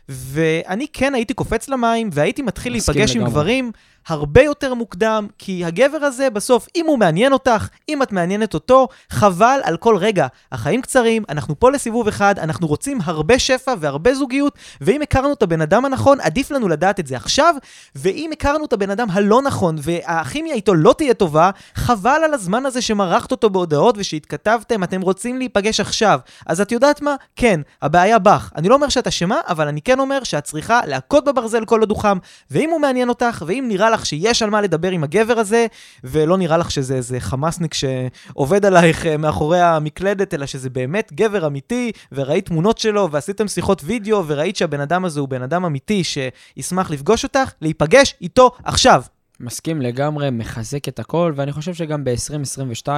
[0.09, 3.25] ואני כן הייתי קופץ למים, והייתי מתחיל להיפגש עם.
[3.25, 3.71] גברים
[4.07, 8.87] הרבה יותר מוקדם, כי הגבר הזה בסוף, אם הוא מעניין אותך, אם את מעניינת אותו,
[9.09, 10.27] חבל על כל רגע.
[10.51, 15.43] החיים קצרים, אנחנו פה לסיבוב אחד, אנחנו רוצים הרבה שפע והרבה זוגיות, ואם הכרנו את
[15.43, 17.55] הבן אדם הנכון, עדיף לנו לדעת את זה עכשיו,
[17.95, 22.65] ואם הכרנו את הבן אדם הלא נכון, והכימיה איתו לא תהיה טובה, חבל על הזמן
[22.65, 26.19] הזה שמרחת אותו בהודעות ושהתכתבתם, אתם רוצים להיפגש עכשיו.
[26.45, 27.15] אז את יודעת מה?
[27.35, 28.51] כן, הבעיה בך.
[28.55, 31.89] אני לא אומר שאת אשמה, אבל אני כן אומר שאת צריכה להכות בברזל כל עוד
[31.89, 32.17] הוא חם,
[32.51, 35.65] ואם הוא מעניין אותך, ואם נראה לך שיש על מה לדבר עם הגבר הזה,
[36.03, 41.47] ולא נראה לך שזה איזה חמאסניק שעובד עלייך אה, מאחורי המקלדת, אלא שזה באמת גבר
[41.47, 46.03] אמיתי, וראית תמונות שלו, ועשיתם שיחות וידאו, וראית שהבן אדם הזה הוא בן אדם אמיתי
[46.03, 49.03] שישמח לפגוש אותך, להיפגש איתו עכשיו.
[49.39, 52.89] מסכים לגמרי, מחזק את הכל, ואני חושב שגם ב-2022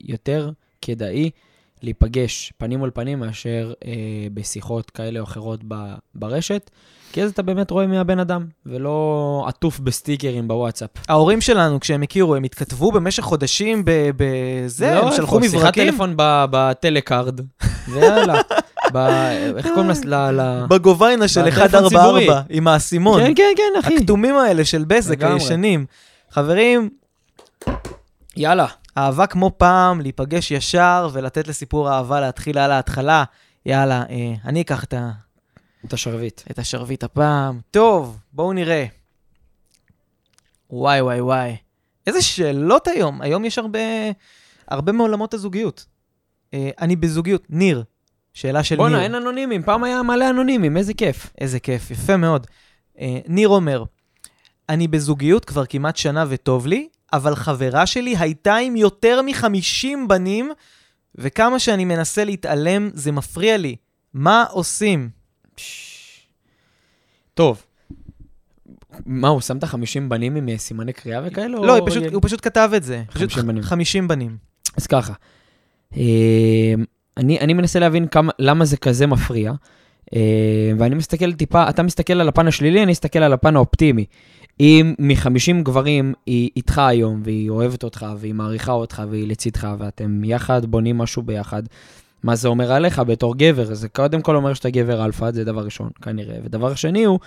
[0.00, 0.50] יותר
[0.82, 1.30] כדאי
[1.86, 3.92] להיפגש פנים מול פנים מאשר אה,
[4.34, 5.74] בשיחות כאלה או אחרות ב,
[6.14, 6.70] ברשת,
[7.12, 10.90] כי אז אתה באמת רואה מי הבן אדם, ולא עטוף בסטיקרים בוואטסאפ.
[11.08, 13.82] ההורים שלנו, כשהם הכירו, הם התכתבו במשך חודשים
[14.16, 15.48] בזה, לא, הם שלחו איפה?
[15.48, 15.90] שיחת מברקים.
[15.90, 16.14] טלפון
[16.50, 17.40] בטלקארד,
[17.88, 18.40] ויאללה.
[18.92, 18.96] ב-
[19.56, 20.64] איך קוראים לס- ל...
[20.68, 22.34] בגוביינה של בטלפון 144, ציבורי.
[22.50, 23.20] עם האסימון.
[23.22, 23.96] כן, כן, כן, אחי.
[23.96, 25.22] הכתומים האלה של בזק.
[25.22, 25.86] הישנים.
[26.30, 26.88] חברים,
[28.36, 28.66] יאללה.
[28.98, 33.24] אהבה כמו פעם, להיפגש ישר ולתת לסיפור האהבה להתחיל על ההתחלה.
[33.66, 35.10] יאללה, אה, אני אקח את, ה,
[35.84, 36.40] את השרביט.
[36.50, 37.60] את השרביט הפעם.
[37.70, 38.86] טוב, בואו נראה.
[40.70, 41.56] וואי, וואי, וואי.
[42.06, 43.22] איזה שאלות היום.
[43.22, 43.78] היום יש הרבה,
[44.68, 45.86] הרבה מעולמות הזוגיות.
[46.54, 47.42] אה, אני בזוגיות.
[47.50, 47.84] ניר,
[48.34, 49.04] שאלה של בואנה, ניר.
[49.04, 51.32] אין אנונימים, פעם היה מלא אנונימים, איזה כיף.
[51.40, 52.46] איזה כיף, יפה מאוד.
[53.00, 53.84] אה, ניר אומר,
[54.68, 60.50] אני בזוגיות כבר כמעט שנה וטוב לי, אבל חברה שלי הייתה עם יותר מ-50 בנים,
[61.14, 63.76] וכמה שאני מנסה להתעלם, זה מפריע לי.
[64.14, 65.08] מה עושים?
[67.34, 67.62] טוב.
[69.06, 71.48] מה, הוא שם את החמישים בנים עם אה, סימני קריאה וכאלה?
[71.48, 72.02] לא, או הוא פשוט?
[72.12, 73.02] הוא פשוט כתב את זה.
[73.10, 73.62] 50 פשוט בנים.
[73.62, 74.36] 50 בנים.
[74.76, 75.12] אז ככה.
[75.96, 76.74] אה,
[77.16, 79.52] אני, אני מנסה להבין כמה, למה זה כזה מפריע,
[80.14, 84.04] אה, ואני מסתכל טיפה, אתה מסתכל על הפן השלילי, אני מסתכל על הפן האופטימי.
[84.60, 90.24] אם מ-50 גברים היא איתך היום, והיא אוהבת אותך, והיא מעריכה אותך, והיא לצידך, ואתם
[90.24, 91.62] יחד בונים משהו ביחד,
[92.22, 93.74] מה זה אומר עליך בתור גבר?
[93.74, 96.36] זה קודם כל אומר שאתה גבר אלפא, זה דבר ראשון, כנראה.
[96.44, 97.18] ודבר שני הוא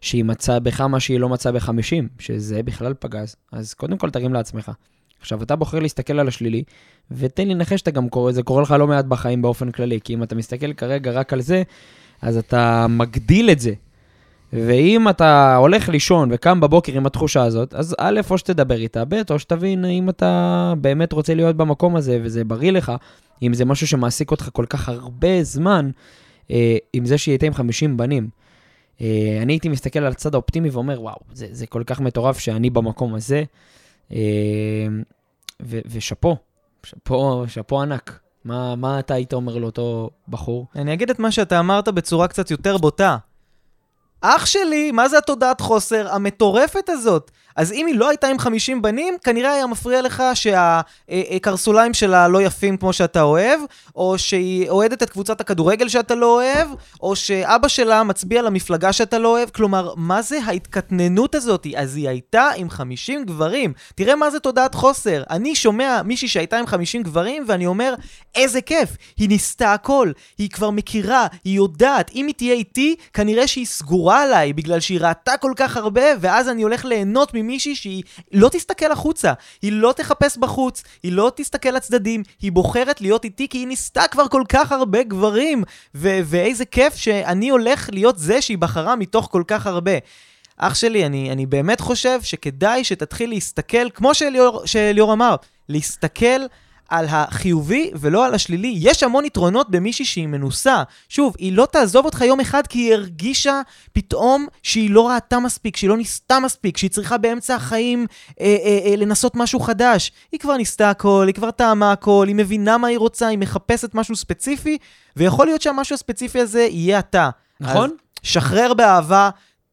[0.00, 3.36] שהיא מצאה בך מה שהיא לא מצאה ב-50, שזה בכלל פגז.
[3.52, 4.70] אז קודם כל תרים לעצמך.
[5.20, 6.62] עכשיו, אתה בוחר להסתכל על השלילי,
[7.10, 10.14] ותן לי לנחש שאתה גם קורא, זה קורה לך לא מעט בחיים באופן כללי, כי
[10.14, 11.62] אם אתה מסתכל כרגע רק על זה,
[12.22, 13.72] אז אתה מגדיל את זה.
[14.52, 19.22] ואם אתה הולך לישון וקם בבוקר עם התחושה הזאת, אז א', או שתדבר איתה, ב',
[19.30, 22.92] או שתבין אם אתה באמת רוצה להיות במקום הזה וזה בריא לך,
[23.42, 25.90] אם זה משהו שמעסיק אותך כל כך הרבה זמן,
[26.50, 28.28] אה, עם זה שהיא הייתה עם 50 בנים.
[29.00, 32.70] אה, אני הייתי מסתכל על הצד האופטימי ואומר, וואו, זה, זה כל כך מטורף שאני
[32.70, 33.44] במקום הזה,
[34.12, 34.18] אה,
[35.60, 36.36] ושאפו,
[36.84, 38.18] שאפו, שאפו ענק.
[38.44, 40.66] מה, מה אתה היית אומר לאותו בחור?
[40.76, 43.16] אני אגיד את מה שאתה אמרת בצורה קצת יותר בוטה.
[44.22, 47.30] אח שלי, מה זה התודעת חוסר המטורפת הזאת?
[47.56, 52.42] אז אם היא לא הייתה עם 50 בנים, כנראה היה מפריע לך שהקרסוליים שלה לא
[52.42, 53.60] יפים כמו שאתה אוהב,
[53.96, 56.68] או שהיא אוהדת את קבוצת הכדורגל שאתה לא אוהב,
[57.02, 59.50] או שאבא שלה מצביע למפלגה שאתה לא אוהב.
[59.50, 61.66] כלומר, מה זה ההתקטננות הזאת?
[61.76, 63.72] אז היא הייתה עם 50 גברים.
[63.94, 65.22] תראה מה זה תודעת חוסר.
[65.30, 67.94] אני שומע מישהי שהייתה עם 50 גברים, ואני אומר,
[68.34, 73.46] איזה כיף, היא ניסתה הכל, היא כבר מכירה, היא יודעת, אם היא תהיה איתי, כנראה
[73.46, 78.02] שהיא סגורה עליי, בגלל שהיא ראתה כל כך הרבה, ואז אני הולך ליהנות ממישהי שהיא
[78.32, 83.48] לא תסתכל החוצה, היא לא תחפש בחוץ, היא לא תסתכל לצדדים, היא בוחרת להיות איתי
[83.48, 88.42] כי היא ניסתה כבר כל כך הרבה גברים, ו- ואיזה כיף שאני הולך להיות זה
[88.42, 89.92] שהיא בחרה מתוך כל כך הרבה.
[90.56, 95.36] אח שלי, אני, אני באמת חושב שכדאי שתתחיל להסתכל, כמו שליאור, שליאור אמר,
[95.68, 96.46] להסתכל
[96.92, 98.74] על החיובי ולא על השלילי.
[98.80, 100.82] יש המון יתרונות במישהי שהיא מנוסה.
[101.08, 103.60] שוב, היא לא תעזוב אותך יום אחד כי היא הרגישה
[103.92, 108.06] פתאום שהיא לא ראתה מספיק, שהיא לא ניסתה מספיק, שהיא צריכה באמצע החיים
[108.40, 110.12] אה, אה, אה, לנסות משהו חדש.
[110.32, 113.94] היא כבר ניסתה הכל, היא כבר טעמה הכל, היא מבינה מה היא רוצה, היא מחפשת
[113.94, 114.78] משהו ספציפי,
[115.16, 117.30] ויכול להיות שהמשהו הספציפי הזה יהיה אתה.
[117.60, 117.90] נכון?
[117.90, 119.30] אז שחרר באהבה.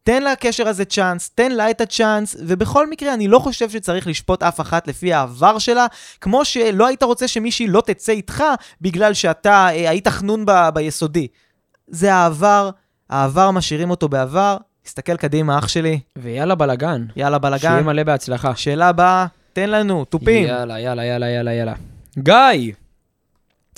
[0.09, 4.43] תן לקשר הזה צ'אנס, תן לה את הצ'אנס, ובכל מקרה, אני לא חושב שצריך לשפוט
[4.43, 5.85] אף אחת לפי העבר שלה,
[6.21, 8.43] כמו שלא היית רוצה שמישהי לא תצא איתך
[8.81, 11.27] בגלל שאתה אה, היית חנון ב- ביסודי.
[11.87, 12.69] זה העבר,
[13.09, 14.57] העבר משאירים אותו בעבר.
[14.83, 17.05] תסתכל קדימה, אח שלי, ויאללה בלאגן.
[17.15, 17.85] יאללה שיהיה בלאגן.
[17.85, 18.55] מלא בהצלחה.
[18.55, 20.47] שאלה הבאה, תן לנו, תופים.
[20.47, 21.73] יאללה, יאללה, יאללה, יאללה, יאללה.
[22.19, 22.73] גיא!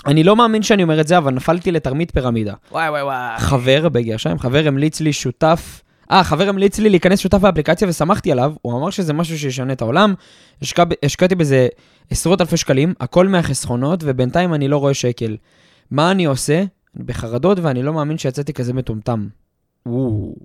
[0.05, 2.53] אני לא מאמין שאני אומר את זה, אבל נפלתי לתרמית פירמידה.
[2.71, 3.39] וואי וואי וואי.
[3.39, 5.81] חבר, בגרשיים, חבר המליץ לי שותף...
[6.11, 9.81] אה, חבר המליץ לי להיכנס שותף באפליקציה ושמחתי עליו, הוא אמר שזה משהו שישנה את
[9.81, 10.13] העולם.
[10.61, 11.67] השקע, השקעתי בזה
[12.09, 15.37] עשרות אלפי שקלים, הכל מהחסכונות, ובינתיים אני לא רואה שקל.
[15.91, 16.63] מה אני עושה?
[16.95, 19.27] בחרדות ואני לא מאמין שיצאתי כזה מטומטם.
[19.85, 20.35] וואו.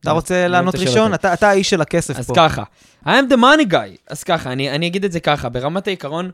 [0.00, 1.14] אתה רוצה לענות ראשון?
[1.14, 2.34] אתה אתה האיש של הכסף אז פה.
[2.36, 2.62] ככה,
[3.04, 3.96] I am the money guy.
[4.06, 6.30] אז ככה, אני, אני אגיד את זה ככה, ברמת העיקרון,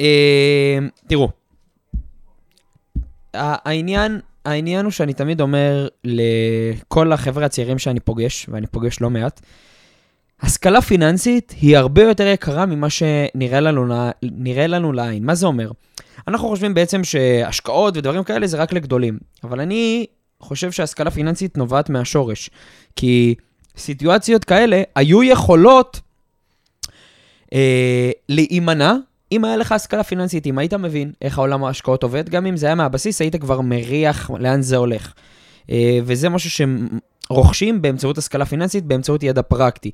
[0.00, 1.28] אה, תראו,
[3.34, 9.40] העניין, העניין הוא שאני תמיד אומר לכל החבר'ה הצעירים שאני פוגש, ואני פוגש לא מעט,
[10.42, 13.86] השכלה פיננסית היא הרבה יותר יקרה ממה שנראה לנו,
[14.68, 15.24] לנו לעין.
[15.24, 15.70] מה זה אומר?
[16.28, 20.06] אנחנו חושבים בעצם שהשקעות ודברים כאלה זה רק לגדולים, אבל אני
[20.40, 22.50] חושב שהשכלה פיננסית נובעת מהשורש.
[22.96, 23.34] כי
[23.76, 26.00] סיטואציות כאלה היו יכולות
[27.52, 28.94] אה, להימנע
[29.32, 32.66] אם היה לך השכלה פיננסית, אם היית מבין איך העולם ההשקעות עובד, גם אם זה
[32.66, 35.12] היה מהבסיס, היית כבר מריח לאן זה הולך.
[35.70, 36.66] אה, וזה משהו
[37.30, 39.90] שרוכשים באמצעות השכלה פיננסית, באמצעות ידע פרקטי.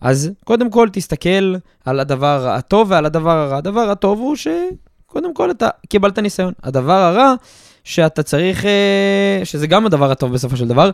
[0.00, 3.56] אז קודם כל תסתכל על הדבר הטוב ועל הדבר הרע.
[3.56, 6.52] הדבר הטוב הוא שקודם כל אתה קיבלת ניסיון.
[6.62, 7.34] הדבר הרע,
[7.84, 10.90] שאתה צריך, אה, שזה גם הדבר הטוב בסופו של דבר,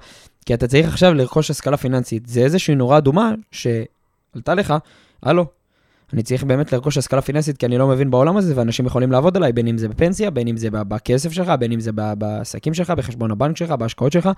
[0.46, 2.26] כי אתה צריך עכשיו לרכוש השכלה פיננסית.
[2.26, 4.74] זה איזושהי נורה אדומה שעלתה לך,
[5.22, 5.46] הלו,
[6.14, 9.36] אני צריך באמת לרכוש השכלה פיננסית, כי אני לא מבין בעולם הזה, ואנשים יכולים לעבוד
[9.36, 12.90] עליי, בין אם זה בפנסיה, בין אם זה בכסף שלך, בין אם זה בעסקים שלך,
[12.90, 14.28] בחשבון הבנק שלך, בהשקעות שלך.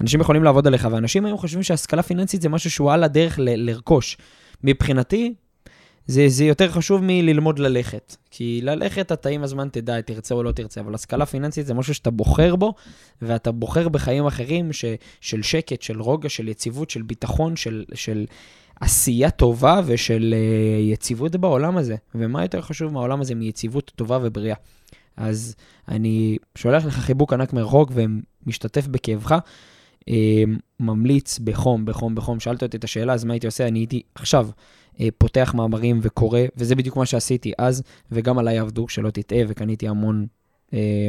[0.00, 3.70] אנשים יכולים לעבוד עליך, ואנשים היום חושבים שהשכלה פיננסית זה משהו שהוא על הדרך ל-
[3.70, 4.16] לרכוש.
[4.64, 5.34] מבחינתי,
[6.06, 8.16] זה, זה יותר חשוב מללמוד ללכת.
[8.30, 11.94] כי ללכת, אתה עם הזמן תדע, תרצה או לא תרצה, אבל השכלה פיננסית זה משהו
[11.94, 12.74] שאתה בוחר בו,
[13.22, 14.84] ואתה בוחר בחיים אחרים ש,
[15.20, 18.26] של שקט, של רוגע, של יציבות, של ביטחון, של, של
[18.80, 21.96] עשייה טובה ושל uh, יציבות בעולם הזה.
[22.14, 24.56] ומה יותר חשוב מהעולם הזה מיציבות טובה ובריאה?
[25.16, 25.54] אז
[25.88, 29.34] אני שולח לך חיבוק ענק מרחוק ומשתתף בכאבך.
[30.08, 30.44] אה,
[30.80, 32.40] ממליץ בחום, בחום, בחום.
[32.40, 33.68] שאלת אותי את השאלה, אז מה הייתי עושה?
[33.68, 34.48] אני הייתי עכשיו
[35.00, 37.82] אה, פותח מאמרים וקורא, וזה בדיוק מה שעשיתי אז,
[38.12, 40.26] וגם עליי עבדו, שלא תטעה, וקניתי המון
[40.74, 41.08] אה,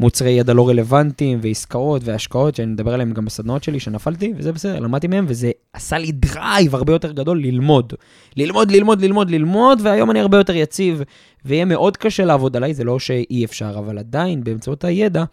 [0.00, 4.78] מוצרי ידע לא רלוונטיים, ועסקאות והשקעות, שאני מדבר עליהם גם בסדנאות שלי, שנפלתי, וזה בסדר,
[4.78, 7.92] למדתי מהם, וזה עשה לי drive הרבה יותר גדול ללמוד.
[8.36, 11.02] ללמוד, ללמוד, ללמוד, ללמוד, והיום אני הרבה יותר יציב,
[11.44, 15.24] ויהיה מאוד קשה לעבוד עליי, זה לא שאי אפשר, אבל עדיין, באמצעות הידע,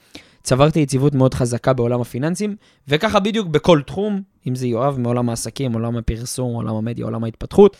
[0.44, 2.56] צברתי יציבות מאוד חזקה בעולם הפיננסים,
[2.88, 7.78] וככה בדיוק בכל תחום, אם זה יואב מעולם העסקים, עולם הפרסום, עולם המדיה, עולם ההתפתחות,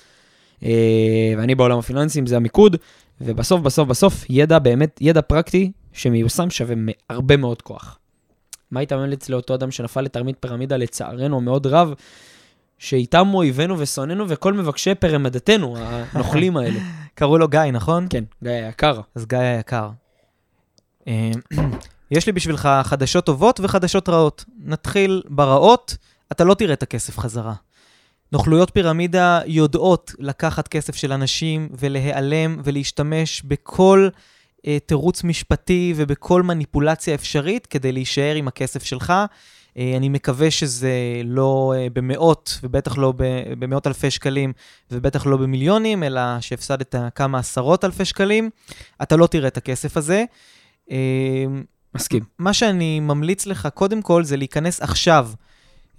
[0.64, 2.78] אה, ואני בעולם הפיננסים, זה המיקוד,
[3.22, 6.76] ובסוף, בסוף, בסוף, ידע באמת, ידע פרקטי שמיושם שווה
[7.10, 8.00] הרבה מאוד כוח.
[8.72, 11.94] מה היית ממליץ לאותו אדם שנפל לתרמית פירמידה, לצערנו מאוד רב,
[12.78, 16.80] שאיתם אויבינו ושונאינו וכל מבקשי פירמידתנו, הנוכלים האלה.
[17.16, 18.08] קראו לו גיא, נכון?
[18.10, 19.02] כן, גיא היקר.
[19.16, 19.90] אז גיא היקר.
[21.08, 21.32] אה,
[22.12, 24.46] יש לי בשבילך חדשות טובות וחדשות רעות.
[24.60, 25.98] נתחיל ברעות,
[26.32, 27.54] אתה לא תראה את הכסף חזרה.
[28.32, 34.10] נוכלויות פירמידה יודעות לקחת כסף של אנשים ולהיעלם ולהשתמש בכל
[34.68, 39.14] אה, תירוץ משפטי ובכל מניפולציה אפשרית כדי להישאר עם הכסף שלך.
[39.78, 43.14] אה, אני מקווה שזה לא אה, במאות, ובטח לא
[43.60, 44.54] במאות אלפי שקלים,
[44.92, 48.50] ובטח לא במיליונים, אלא שהפסדת כמה עשרות אלפי שקלים.
[49.02, 50.26] אתה לא תראה את הכסף הזה.
[50.92, 51.46] אה,
[51.96, 52.24] מסכים.
[52.40, 55.30] מה שאני ממליץ לך קודם כל זה להיכנס עכשיו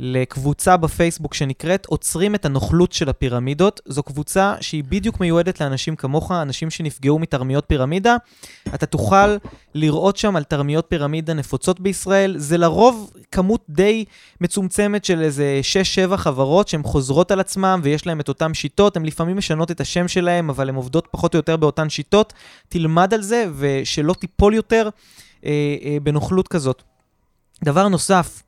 [0.00, 3.80] לקבוצה בפייסבוק שנקראת עוצרים את הנוכלות של הפירמידות.
[3.86, 8.16] זו קבוצה שהיא בדיוק מיועדת לאנשים כמוך, אנשים שנפגעו מתרמיות פירמידה.
[8.74, 9.36] אתה תוכל
[9.74, 12.38] לראות שם על תרמיות פירמידה נפוצות בישראל.
[12.38, 14.04] זה לרוב כמות די
[14.40, 15.60] מצומצמת של איזה
[16.12, 18.96] 6-7 חברות שהן חוזרות על עצמן ויש להן את אותן שיטות.
[18.96, 22.32] הן לפעמים משנות את השם שלהן, אבל הן עובדות פחות או יותר באותן שיטות.
[22.68, 24.88] תלמד על זה ושלא תיפול יותר.
[25.44, 26.82] אה, אה, בנוכלות כזאת.
[27.64, 28.42] דבר נוסף,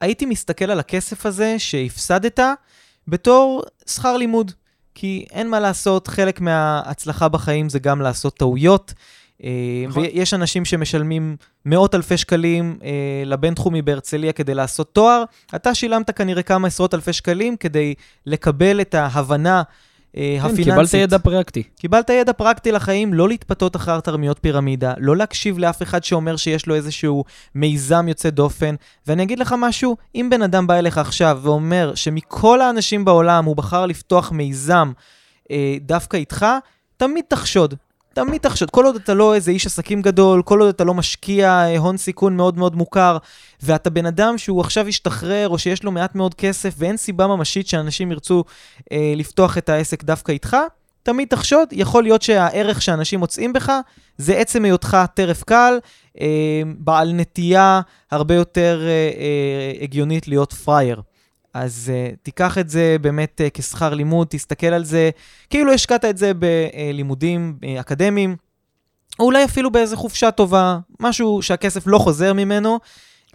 [0.00, 2.40] הייתי מסתכל על הכסף הזה שהפסדת
[3.08, 4.52] בתור שכר לימוד.
[4.98, 8.94] כי אין מה לעשות, חלק מההצלחה בחיים זה גם לעשות טעויות.
[9.88, 10.02] נכון.
[10.02, 15.24] ויש אנשים שמשלמים מאות אלפי שקלים אה, לבינתחומי בהרצליה כדי לעשות תואר.
[15.54, 17.94] אתה שילמת כנראה כמה עשרות אלפי שקלים כדי
[18.26, 19.62] לקבל את ההבנה
[20.16, 20.64] כן, הפיננסית.
[20.64, 21.62] קיבלת ידע פרקטי.
[21.62, 26.66] קיבלת ידע פרקטי לחיים, לא להתפתות אחר תרמיות פירמידה, לא להקשיב לאף אחד שאומר שיש
[26.66, 27.24] לו איזשהו
[27.54, 28.74] מיזם יוצא דופן.
[29.06, 33.56] ואני אגיד לך משהו, אם בן אדם בא אליך עכשיו ואומר שמכל האנשים בעולם הוא
[33.56, 34.92] בחר לפתוח מיזם
[35.50, 36.46] אה, דווקא איתך,
[36.96, 37.74] תמיד תחשוד.
[38.16, 41.48] תמיד תחשוד, כל עוד אתה לא איזה איש עסקים גדול, כל עוד אתה לא משקיע
[41.50, 43.18] אה, הון סיכון מאוד מאוד מוכר,
[43.62, 47.68] ואתה בן אדם שהוא עכשיו השתחרר, או שיש לו מעט מאוד כסף, ואין סיבה ממשית
[47.68, 48.44] שאנשים ירצו
[48.92, 50.56] אה, לפתוח את העסק דווקא איתך,
[51.02, 53.72] תמיד תחשוד, יכול להיות שהערך שאנשים מוצאים בך
[54.18, 55.78] זה עצם היותך טרף קל,
[56.20, 61.00] אה, בעל נטייה הרבה יותר אה, הגיונית להיות פרייר.
[61.56, 65.10] אז uh, תיקח את זה באמת uh, כשכר לימוד, תסתכל על זה
[65.50, 68.36] כאילו השקעת את זה בלימודים uh, אקדמיים,
[69.18, 72.78] או אולי אפילו באיזה חופשה טובה, משהו שהכסף לא חוזר ממנו,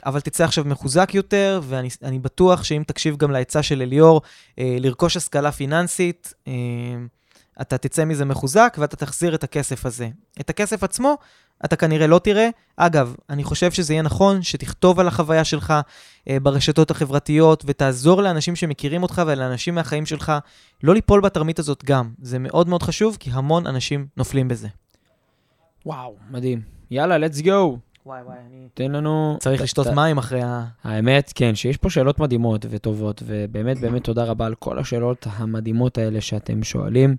[0.06, 5.18] אבל תצא עכשיו מחוזק יותר, ואני בטוח שאם תקשיב גם לעצה של אליאור, uh, לרכוש
[5.18, 6.50] השכלה פיננסית, uh,
[7.62, 10.10] אתה תצא מזה מחוזק ואתה תחזיר את הכסף הזה.
[10.40, 11.18] את הכסף עצמו
[11.66, 12.50] אתה כנראה לא תראה.
[12.78, 15.74] אגב, אני חושב שזה יהיה נכון שתכתוב על החוויה שלך
[16.30, 20.34] אה, ברשתות החברתיות ותעזור לאנשים שמכירים אותך ולאנשים מהחיים שלך
[20.84, 22.10] לא ליפול בתרמית הזאת גם.
[22.22, 24.68] זה מאוד מאוד חשוב, כי המון אנשים נופלים בזה.
[25.86, 26.62] וואו, מדהים.
[26.92, 27.78] יאללה, let's go.
[28.06, 28.68] וואי וואי, אני...
[28.74, 29.38] תן לנו...
[29.40, 30.66] צריך לשתות מים אחרי ה...
[30.84, 35.98] האמת, כן, שיש פה שאלות מדהימות וטובות, ובאמת באמת תודה רבה על כל השאלות המדהימות
[35.98, 37.16] האלה שאתם שואלים.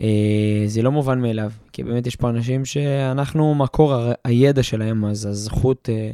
[0.00, 5.26] אה, זה לא מובן מאליו, כי באמת יש פה אנשים שאנחנו מקור הידע שלהם, אז
[5.26, 6.10] הזכות אה,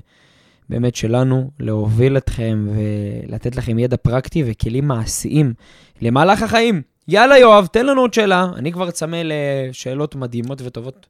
[0.68, 5.54] באמת שלנו להוביל אתכם ולתת לכם ידע פרקטי וכלים מעשיים
[6.02, 6.82] למהלך החיים.
[7.08, 8.50] יאללה, יואב, תן לנו עוד שאלה.
[8.56, 11.06] אני כבר צמא לשאלות מדהימות וטובות.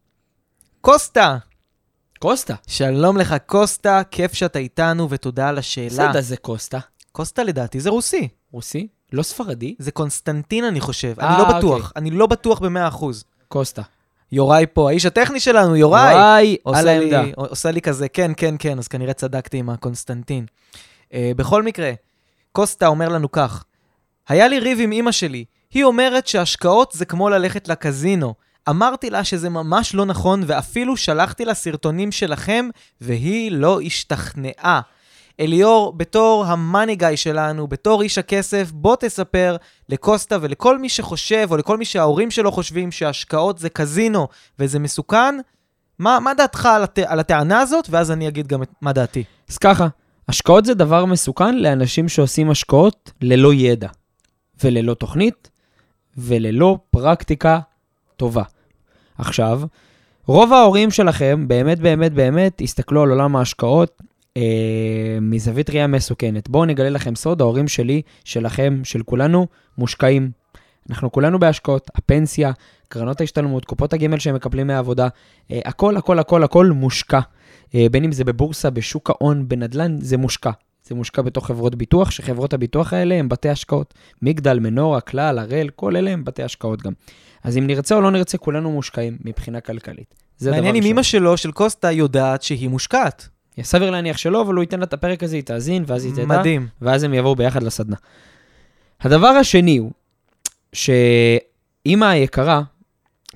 [0.80, 1.38] קוסטה!
[2.18, 2.54] קוסטה.
[2.66, 6.08] שלום לך, קוסטה, כיף שאתה איתנו, ותודה על השאלה.
[6.08, 6.78] בסדר, זה קוסטה.
[7.12, 8.28] קוסטה לדעתי זה רוסי.
[8.52, 8.88] רוסי?
[9.12, 9.74] לא ספרדי?
[9.78, 11.14] זה קונסטנטין, אני חושב.
[11.18, 11.90] 아, אני לא אה, בטוח, אוקיי.
[11.96, 13.04] אני לא בטוח ב-100%.
[13.48, 13.82] קוסטה.
[14.32, 16.12] יוראי פה, האיש הטכני שלנו, יוראי.
[16.12, 17.22] יוראי, על העמדה.
[17.36, 20.46] עושה לי כזה, כן, כן, כן, אז כנראה צדקתי עם הקונסטנטין.
[21.04, 21.92] אה, בכל מקרה,
[22.52, 23.64] קוסטה אומר לנו כך,
[24.28, 25.44] היה לי ריב עם אמא שלי.
[25.74, 28.34] היא אומרת שהשקעות זה כמו ללכת לקזינו.
[28.68, 32.68] אמרתי לה שזה ממש לא נכון, ואפילו שלחתי לה סרטונים שלכם,
[33.00, 34.80] והיא לא השתכנעה.
[35.40, 39.56] אליאור, בתור ה money guy שלנו, בתור איש הכסף, בוא תספר
[39.88, 44.28] לקוסטה ולכל מי שחושב, או לכל מי שההורים שלו חושבים שהשקעות זה קזינו
[44.58, 45.38] וזה מסוכן,
[45.98, 46.98] מה, מה דעתך על, הט...
[46.98, 48.68] על הטענה הזאת, ואז אני אגיד גם את...
[48.80, 49.24] מה דעתי.
[49.48, 49.86] אז ככה,
[50.28, 53.88] השקעות זה דבר מסוכן לאנשים שעושים השקעות ללא ידע,
[54.64, 55.50] וללא תוכנית,
[56.18, 57.60] וללא פרקטיקה
[58.16, 58.42] טובה.
[59.18, 59.60] עכשיו,
[60.26, 64.02] רוב ההורים שלכם באמת באמת באמת הסתכלו על עולם ההשקעות
[64.36, 66.48] אה, מזווית ראייה מסוכנת.
[66.48, 69.46] בואו נגלה לכם סוד, ההורים שלי, שלכם, של כולנו,
[69.78, 70.30] מושקעים.
[70.90, 72.52] אנחנו כולנו בהשקעות, הפנסיה,
[72.88, 75.08] קרנות ההשתלמות, קופות הגמל שהם מקבלים מהעבודה,
[75.50, 77.20] אה, הכל, הכל, הכל, הכל מושקע.
[77.74, 80.50] אה, בין אם זה בבורסה, בשוק ההון, בנדל"ן, זה מושקע.
[80.88, 83.94] זה מושקע בתוך חברות ביטוח, שחברות הביטוח האלה הם בתי השקעות.
[84.22, 86.92] מגדל, מנורה, כלל, הראל, כל אלה הם בתי השקעות גם.
[87.44, 90.14] אז אם נרצה או לא נרצה, כולנו מושקעים מבחינה כלכלית.
[90.38, 90.92] זה דבר מעניין אם ראשון.
[90.92, 93.28] אמא שלו, של קוסטה, יודעת שהיא מושקעת.
[93.62, 96.26] סביר להניח שלא, אבל הוא ייתן לה את הפרק הזה, היא תאזין, ואז היא תדע,
[96.26, 96.68] מדהים.
[96.82, 97.96] ואז הם יבואו ביחד לסדנה.
[99.00, 99.90] הדבר השני הוא,
[100.72, 102.62] שאימא היקרה,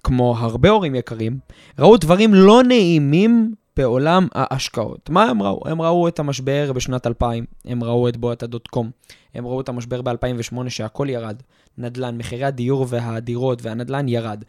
[0.05, 1.39] כמו הרבה הורים יקרים,
[1.79, 5.11] ראו דברים לא נעימים בעולם ההשקעות.
[5.11, 5.63] מה הם ראו?
[5.67, 8.91] הם ראו את המשבר בשנת 2000, הם ראו את בועת הדוט קום,
[9.35, 11.43] הם ראו את המשבר ב-2008 שהכל ירד.
[11.79, 14.45] נדל"ן, מחירי הדיור והדירות והנדל"ן ירד.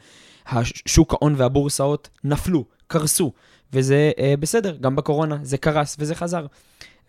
[0.47, 3.31] השוק ההון והבורסאות נפלו, קרסו,
[3.73, 6.45] וזה אה, בסדר, גם בקורונה זה קרס וזה חזר.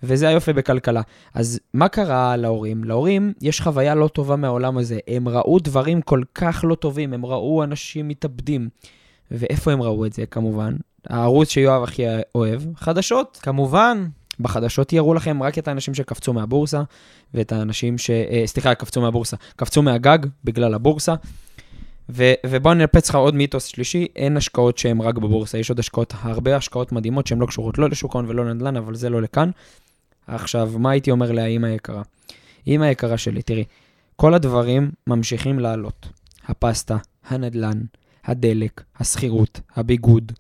[0.03, 1.03] וזה היופי בכלכלה.
[1.35, 2.85] אז מה קרה להורים?
[2.85, 4.99] להורים יש חוויה לא טובה מהעולם הזה.
[5.09, 8.69] הם ראו דברים כל כך לא טובים, הם ראו אנשים מתאבדים.
[9.31, 10.77] ואיפה הם ראו את זה, כמובן?
[11.07, 12.03] הערוץ שיואב הכי
[12.35, 13.39] אוהב, חדשות.
[13.43, 14.07] כמובן,
[14.41, 16.83] בחדשות יראו לכם רק את האנשים שקפצו מהבורסה,
[17.35, 18.11] ואת האנשים ש...
[18.11, 19.37] אה, סליחה, קפצו מהבורסה.
[19.57, 21.15] קפצו מהגג בגלל הבורסה.
[22.09, 26.15] ו- ובואו ננפץ לך עוד מיתוס שלישי, אין השקעות שהן רק בבורסה, יש עוד השקעות,
[26.21, 29.51] הרבה השקעות מדהימות שהן לא קשורות לא לשוק ההון ולא לנדל"ן, אבל זה לא לכאן.
[30.27, 32.03] עכשיו, מה הייתי אומר לאמא היקרה?
[32.67, 33.65] אמא היקרה שלי, תראי,
[34.17, 36.09] כל הדברים ממשיכים לעלות.
[36.47, 36.97] הפסטה,
[37.29, 37.81] הנדל"ן,
[38.25, 40.33] הדלק, השכירות, הביגוד,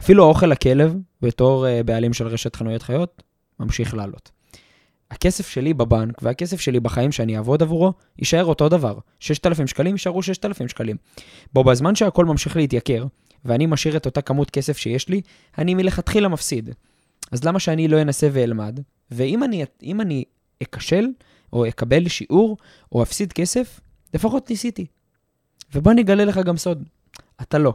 [0.00, 3.22] אפילו האוכל לכלב, בתור uh, בעלים של רשת חנויות חיות,
[3.60, 4.30] ממשיך לעלות.
[5.10, 8.98] הכסף שלי בבנק והכסף שלי בחיים שאני אעבוד עבורו, יישאר אותו דבר.
[9.20, 10.96] 6,000 שקלים יישארו 6,000 שקלים.
[11.52, 13.06] בו בזמן שהכל ממשיך להתייקר,
[13.44, 15.20] ואני משאיר את אותה כמות כסף שיש לי,
[15.58, 16.70] אני מלכתחילה מפסיד.
[17.32, 18.80] אז למה שאני לא אנסה ואלמד?
[19.10, 19.64] ואם אני,
[20.00, 20.24] אני
[20.62, 21.06] אכשל,
[21.52, 22.56] או אקבל שיעור,
[22.92, 23.80] או אפסיד כסף,
[24.14, 24.86] לפחות ניסיתי.
[25.74, 26.84] ובוא אני אגלה לך גם סוד,
[27.42, 27.74] אתה לא.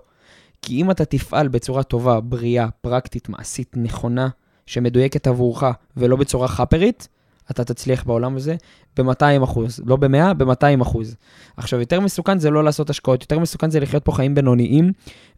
[0.61, 4.29] כי אם אתה תפעל בצורה טובה, בריאה, פרקטית, מעשית, נכונה,
[4.65, 5.63] שמדויקת עבורך,
[5.97, 7.07] ולא בצורה חאפרית,
[7.52, 8.56] אתה תצליח בעולם הזה
[8.98, 9.80] ב-200 אחוז.
[9.86, 11.16] לא ב-100, ב-200 אחוז.
[11.58, 14.91] עכשיו, יותר מסוכן זה לא לעשות השקעות, יותר מסוכן זה לחיות פה חיים בינוניים,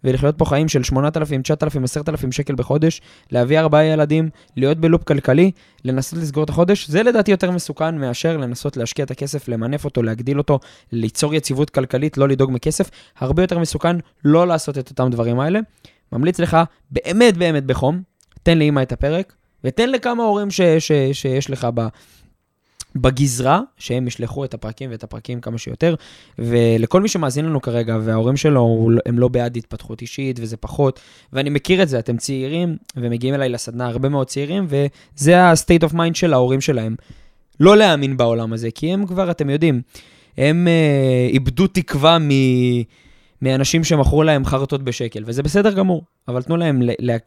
[0.04, 3.02] ולחיות פה חיים של 8,000, 9,000, 10,000 שקל בחודש,
[3.32, 5.52] להביא ארבעה ילדים, להיות בלופ כלכלי,
[5.86, 10.04] לנסות לסגור את החודש, זה לדעתי יותר מסוכן מאשר לנסות להשקיע את הכסף, למנף אותו,
[10.04, 10.60] להגדיל אותו,
[10.92, 12.90] ליצור יציבות כלכלית, לא לדאוג מכסף.
[13.20, 15.60] הרבה יותר מסוכן לא לעשות את אותם דברים האלה.
[16.12, 16.58] ממליץ לך
[16.92, 18.02] באמת באמת בחום,
[18.44, 19.34] תן לאמא את הפרק,
[19.64, 21.88] ותן לכמה הורים ש, ש, שיש לך ב,
[22.96, 25.96] בגזרה, שהם ישלחו את הפרקים ואת הפרקים כמה שיותר.
[26.40, 31.00] ולכל מי שמאזין לנו כרגע, וההורים שלו הם לא בעד התפתחות אישית, וזה פחות,
[31.34, 35.94] ואני מכיר את זה, אתם צעירים, ומגיעים אליי לסדנה הרבה מאוד צעירים, וזה ה-state of
[35.94, 36.96] mind של ההורים שלהם.
[37.60, 39.82] לא להאמין בעולם הזה, כי הם כבר, אתם יודעים,
[40.38, 42.30] הם uh, איבדו תקווה מ...
[43.42, 46.82] מאנשים שמכרו להם חרטות בשקל, וזה בסדר גמור, אבל תנו להם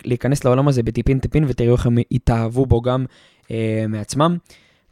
[0.04, 3.04] להיכנס לעולם הזה בטיפין-טיפין ותראו איך הם יתאהבו בו גם
[3.50, 4.36] אה, מעצמם.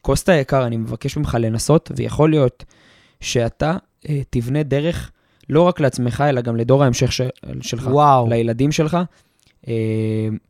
[0.01, 2.65] קוסטה יקר, אני מבקש ממך לנסות, ויכול להיות
[3.21, 3.77] שאתה
[4.09, 5.11] אה, תבנה דרך
[5.49, 7.21] לא רק לעצמך, אלא גם לדור ההמשך ש...
[7.61, 8.29] שלך, וואו.
[8.29, 8.97] לילדים שלך,
[9.69, 9.75] אה,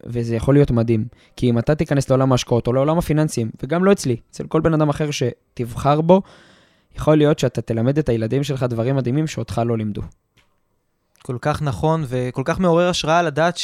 [0.07, 1.05] וזה יכול להיות מדהים.
[1.37, 4.75] כי אם אתה תיכנס לעולם ההשקעות או לעולם הפיננסים, וגם לא אצלי, אצל כל בן
[4.75, 6.23] אדם אחר שתבחר בו,
[6.97, 10.03] יכול להיות שאתה תלמד את הילדים שלך דברים מדהימים שאותך לא לימדו.
[11.23, 13.57] כל כך נכון וכל כך מעורר השראה לדעת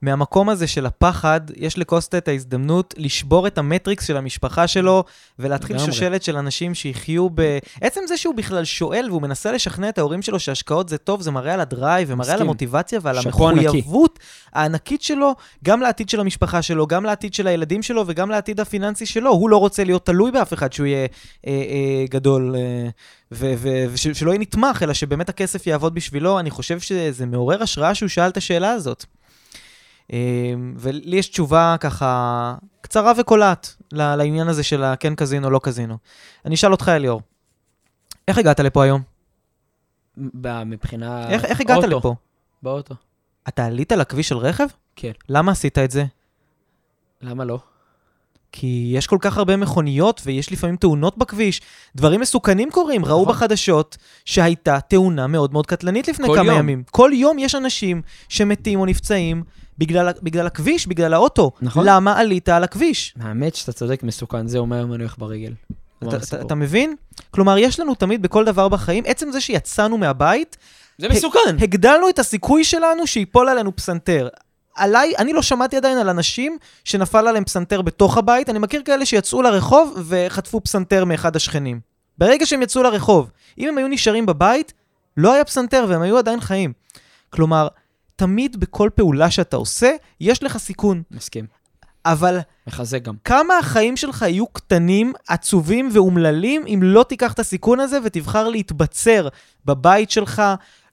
[0.00, 5.04] שמהמקום הזה של הפחד, יש לקוסטה את ההזדמנות לשבור את המטריקס של המשפחה שלו
[5.38, 5.78] ולהתחיל.
[5.78, 7.58] שושלת של אנשים שיחיו ב...
[7.80, 11.30] עצם זה שהוא בכלל שואל והוא מנסה לשכנע את ההורים שלו שהשקעות זה טוב, זה
[11.30, 12.46] מראה על הדרייב ומראה על מסכים.
[12.46, 13.66] המוטיבציה ועל שאפו ענקי.
[13.66, 14.18] המחויבות
[14.52, 15.34] הענקית שלו,
[15.64, 19.30] גם לעתיד של המשפחה שלו, גם לעתיד של הילדים שלו וגם לעתיד הפיננסי שלו.
[19.30, 21.06] הוא לא רוצה להיות תלוי באף אחד שהוא יהיה
[21.46, 22.54] אה, אה, גדול.
[22.56, 22.88] אה,
[23.92, 28.28] ושלא יהיה נתמך, אלא שבאמת הכסף יעבוד בשבילו, אני חושב שזה מעורר השראה שהוא שאל
[28.28, 29.04] את השאלה הזאת.
[30.12, 35.98] אה, ולי יש תשובה ככה קצרה וקולעת לעניין הזה של הכן קזינו, לא קזינו.
[36.44, 37.20] אני אשאל אותך, אליאור.
[38.28, 39.02] איך הגעת לפה היום?
[40.66, 41.30] מבחינה...
[41.30, 41.96] איך איך הגעת אוטו.
[41.98, 42.14] לפה?
[42.62, 42.94] באוטו.
[43.48, 44.66] אתה עלית לכביש של רכב?
[44.96, 45.12] כן.
[45.28, 46.04] למה עשית את זה?
[47.22, 47.58] למה לא?
[48.52, 51.60] כי יש כל כך הרבה מכוניות ויש לפעמים תאונות בכביש.
[51.96, 53.04] דברים מסוכנים קורים.
[53.04, 53.34] ראו נכון.
[53.34, 56.58] בחדשות שהייתה תאונה מאוד מאוד קטלנית לפני כמה יום.
[56.58, 56.82] ימים.
[56.90, 59.44] כל יום יש אנשים שמתים או נפצעים
[59.78, 61.50] בגלל, בגלל הכביש, בגלל האוטו.
[61.62, 61.86] נכון.
[61.86, 63.14] למה עלית על הכביש?
[63.20, 64.46] האמת שאתה צודק, מסוכן.
[64.46, 65.52] זה אומר אם אני הולך ברגל.
[66.02, 66.40] אתה, אתה.
[66.40, 66.94] אתה מבין?
[67.30, 70.56] כלומר, יש לנו תמיד בכל דבר בחיים, עצם זה שיצאנו מהבית,
[70.98, 71.56] זה מסוכן.
[71.60, 74.28] הגדלנו את הסיכוי שלנו שיפול עלינו פסנתר.
[74.76, 79.06] עליי, אני לא שמעתי עדיין על אנשים שנפל עליהם פסנתר בתוך הבית, אני מכיר כאלה
[79.06, 81.80] שיצאו לרחוב וחטפו פסנתר מאחד השכנים.
[82.18, 84.72] ברגע שהם יצאו לרחוב, אם הם היו נשארים בבית,
[85.16, 86.72] לא היה פסנתר והם היו עדיין חיים.
[87.30, 87.68] כלומר,
[88.18, 89.90] תמיד בכל פעולה שאתה עושה,
[90.20, 91.02] יש לך סיכון.
[91.10, 91.44] מסכים.
[92.06, 93.14] אבל מחזק גם.
[93.24, 99.28] כמה החיים שלך יהיו קטנים, עצובים ואומללים אם לא תיקח את הסיכון הזה ותבחר להתבצר
[99.64, 100.42] בבית שלך,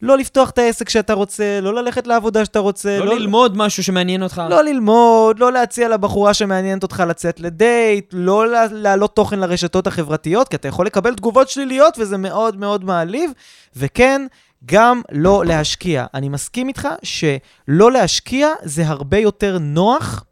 [0.01, 4.23] לא לפתוח את העסק שאתה רוצה, לא ללכת לעבודה שאתה רוצה, לא ללמוד משהו שמעניין
[4.23, 4.41] אותך.
[4.49, 10.47] לא ללמוד, לא להציע לבחורה שמעניינת אותך לצאת לדייט, לא לה- להעלות תוכן לרשתות החברתיות,
[10.47, 13.31] כי אתה יכול לקבל תגובות שליליות וזה מאוד מאוד מעליב,
[13.75, 14.21] וכן,
[14.65, 16.05] גם לא להשקיע.
[16.13, 20.23] אני מסכים איתך שלא להשקיע זה הרבה יותר נוח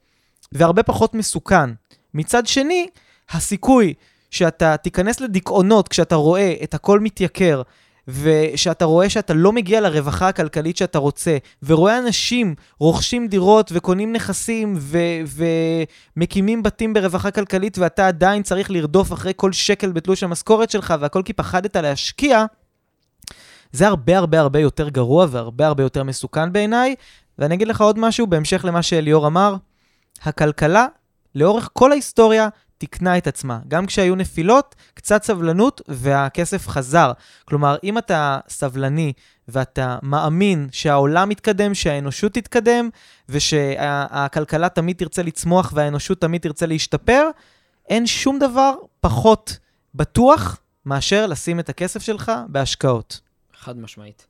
[0.51, 1.69] והרבה פחות מסוכן.
[2.13, 2.87] מצד שני,
[3.31, 3.93] הסיכוי
[4.31, 7.61] שאתה תיכנס לדיכאונות כשאתה רואה את הכל מתייקר,
[8.07, 14.75] ושאתה רואה שאתה לא מגיע לרווחה הכלכלית שאתה רוצה, ורואה אנשים רוכשים דירות וקונים נכסים
[14.77, 14.97] ו-
[16.17, 21.21] ומקימים בתים ברווחה כלכלית, ואתה עדיין צריך לרדוף אחרי כל שקל בתלוש המשכורת שלך, והכל
[21.25, 22.45] כי פחדת להשקיע,
[23.73, 26.95] זה הרבה הרבה הרבה יותר גרוע והרבה הרבה יותר מסוכן בעיניי.
[27.39, 29.55] ואני אגיד לך עוד משהו בהמשך למה שאליאור אמר.
[30.23, 30.87] הכלכלה,
[31.35, 33.59] לאורך כל ההיסטוריה, תיקנה את עצמה.
[33.67, 37.11] גם כשהיו נפילות, קצת סבלנות והכסף חזר.
[37.45, 39.13] כלומר, אם אתה סבלני
[39.47, 42.89] ואתה מאמין שהעולם יתקדם, שהאנושות תתקדם,
[43.29, 47.29] ושהכלכלה תמיד תרצה לצמוח והאנושות תמיד תרצה להשתפר,
[47.89, 49.57] אין שום דבר פחות
[49.95, 53.32] בטוח מאשר לשים את הכסף שלך בהשקעות.
[53.63, 54.25] חד משמעית.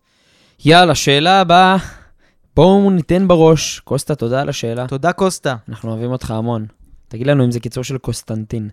[0.65, 1.77] יאללה, שאלה הבאה.
[2.55, 3.79] בואו ניתן בראש.
[3.79, 4.87] קוסטה, תודה על השאלה.
[4.87, 5.55] תודה, קוסטה.
[5.69, 6.65] אנחנו אוהבים אותך המון.
[7.07, 8.69] תגיד לנו אם זה קיצור של קוסטנטין.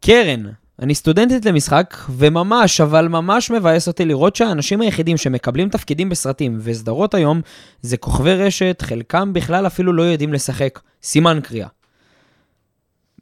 [0.00, 0.42] קרן,
[0.82, 7.14] אני סטודנטית למשחק, וממש, אבל ממש מבאס אותי לראות שהאנשים היחידים שמקבלים תפקידים בסרטים וסדרות
[7.14, 7.40] היום,
[7.82, 10.80] זה כוכבי רשת, חלקם בכלל אפילו לא יודעים לשחק.
[11.02, 11.68] סימן קריאה.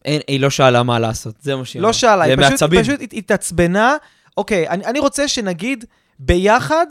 [0.04, 1.92] אין, היא לא שאלה מה לעשות, זה מה שהיא לא אמרה.
[1.92, 2.70] שאלה, זה היא פשוט.
[2.80, 3.94] פשוט הת- התעצבנה.
[4.36, 5.84] אוקיי, אני, אני רוצה שנגיד
[6.18, 6.86] ביחד,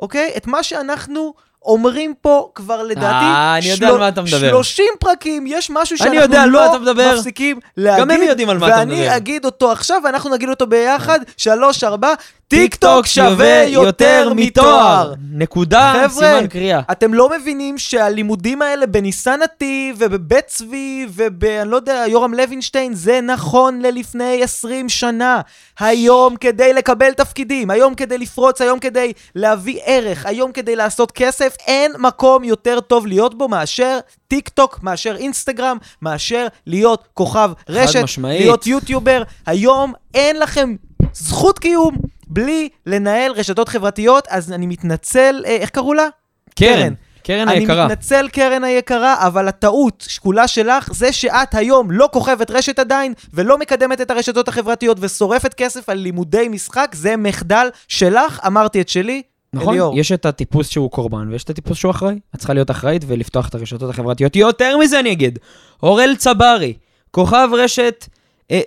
[0.00, 1.34] אוקיי, את מה שאנחנו
[1.64, 3.24] אומרים פה כבר לדעתי...
[3.24, 4.48] אה, אני יודע על מה אתה מדבר.
[4.48, 7.14] 30 פרקים, יש משהו שאנחנו לא מדבר.
[7.14, 8.00] מפסיקים להגיד.
[8.00, 8.94] גם הם יודעים על מה אתה מדבר.
[8.96, 12.14] ואני אגיד אותו עכשיו, ואנחנו נגיד אותו ביחד, שלוש, ארבע,
[12.48, 15.14] טיק טוק שווה יותר מתואר.
[15.30, 16.80] נקודה, חבר'ה, סימן קריאה.
[16.90, 21.44] אתם לא מבינים שהלימודים האלה בניסן נתיב ובבית צבי וב...
[21.44, 25.40] אני לא יודע, יורם לוינשטיין, זה נכון ללפני 20 שנה.
[25.80, 31.56] היום כדי לקבל תפקידים, היום כדי לפרוץ, היום כדי להביא ערך, היום כדי לעשות כסף,
[31.66, 38.02] אין מקום יותר טוב להיות בו מאשר טיק טוק, מאשר אינסטגרם, מאשר להיות כוכב רשת,
[38.02, 38.40] משמעית.
[38.40, 39.22] להיות יוטיובר.
[39.46, 40.74] היום אין לכם
[41.12, 41.94] זכות קיום
[42.34, 46.08] בלי לנהל רשתות חברתיות, אז אני מתנצל, אה, איך קראו לה?
[46.56, 47.84] קרן, קרן היקרה.
[47.84, 53.14] אני מתנצל, קרן היקרה, אבל הטעות שקולה שלך זה שאת היום לא כוכבת רשת עדיין,
[53.34, 58.88] ולא מקדמת את הרשתות החברתיות ושורפת כסף על לימודי משחק, זה מחדל שלך, אמרתי את
[58.88, 59.22] שלי,
[59.52, 59.98] נכון, אליאור.
[59.98, 62.18] יש את הטיפוס שהוא קורבן, ויש את הטיפוס שהוא אחראי.
[62.34, 64.36] את צריכה להיות אחראית ולפתוח את הרשתות החברתיות.
[64.36, 65.38] יותר מזה אני אגיד,
[65.82, 66.72] אורל צברי,
[67.10, 68.06] כוכב רשת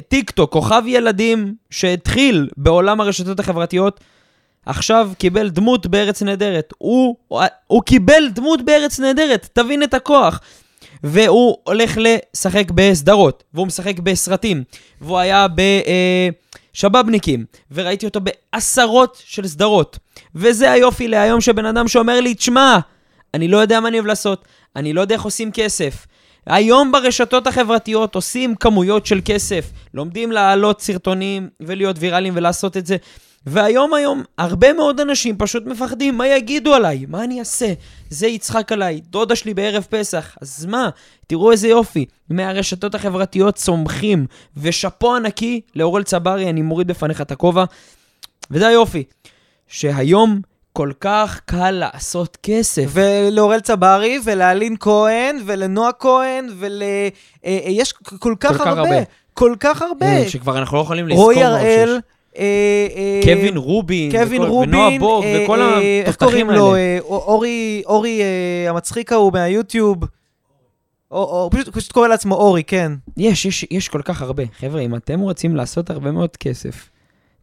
[0.07, 3.99] טיק טוק, כוכב ילדים שהתחיל בעולם הרשתות החברתיות,
[4.65, 6.73] עכשיו קיבל דמות בארץ נהדרת.
[6.77, 10.39] הוא, הוא, הוא קיבל דמות בארץ נהדרת, תבין את הכוח.
[11.03, 14.63] והוא הולך לשחק בסדרות, והוא משחק בסרטים,
[15.01, 15.47] והוא היה
[16.73, 19.99] בשבאבניקים, וראיתי אותו בעשרות של סדרות.
[20.35, 22.79] וזה היופי להיום שבן אדם שאומר לי, תשמע,
[23.33, 26.07] אני לא יודע מה אני אוהב לעשות, אני לא יודע איך עושים כסף.
[26.47, 32.97] היום ברשתות החברתיות עושים כמויות של כסף, לומדים להעלות סרטונים ולהיות ויראליים ולעשות את זה.
[33.45, 37.05] והיום היום הרבה מאוד אנשים פשוט מפחדים, מה יגידו עליי?
[37.07, 37.73] מה אני אעשה?
[38.09, 40.37] זה יצחק עליי, דודה שלי בערב פסח.
[40.41, 40.89] אז מה?
[41.27, 42.05] תראו איזה יופי.
[42.29, 44.25] מהרשתות החברתיות צומחים,
[44.57, 47.63] ושאפו ענקי לאורל צברי, אני מוריד בפניך את הכובע.
[48.51, 49.03] וזה היופי,
[49.67, 50.41] שהיום
[50.77, 52.85] כל כך קל לעשות כסף.
[52.91, 56.83] ולאורל צברי, ולאלין כהן, ולנועה כהן, ול...
[56.83, 57.07] אה,
[57.45, 58.95] אה, יש כל כך כך הרבה, הרבה.
[59.33, 60.05] כל כך הרבה.
[60.05, 61.99] אה, שכבר אנחנו לא יכולים לזכור רועי הוא הראל.
[62.37, 62.43] אה,
[62.95, 66.75] אה, קווין רובין, קווין וכל- רובין, ונועה בוג, אה, וכל אה, התותחים לו?
[66.75, 66.77] האלה.
[66.95, 69.97] אה, אורי, אורי אה, המצחיק ההוא מהיוטיוב.
[71.11, 72.91] או, או, פשוט, פשוט קורא לעצמו אורי, כן.
[73.17, 74.43] יש, יש, יש כל כך הרבה.
[74.59, 76.89] חבר'ה, אם אתם רוצים לעשות הרבה מאוד כסף,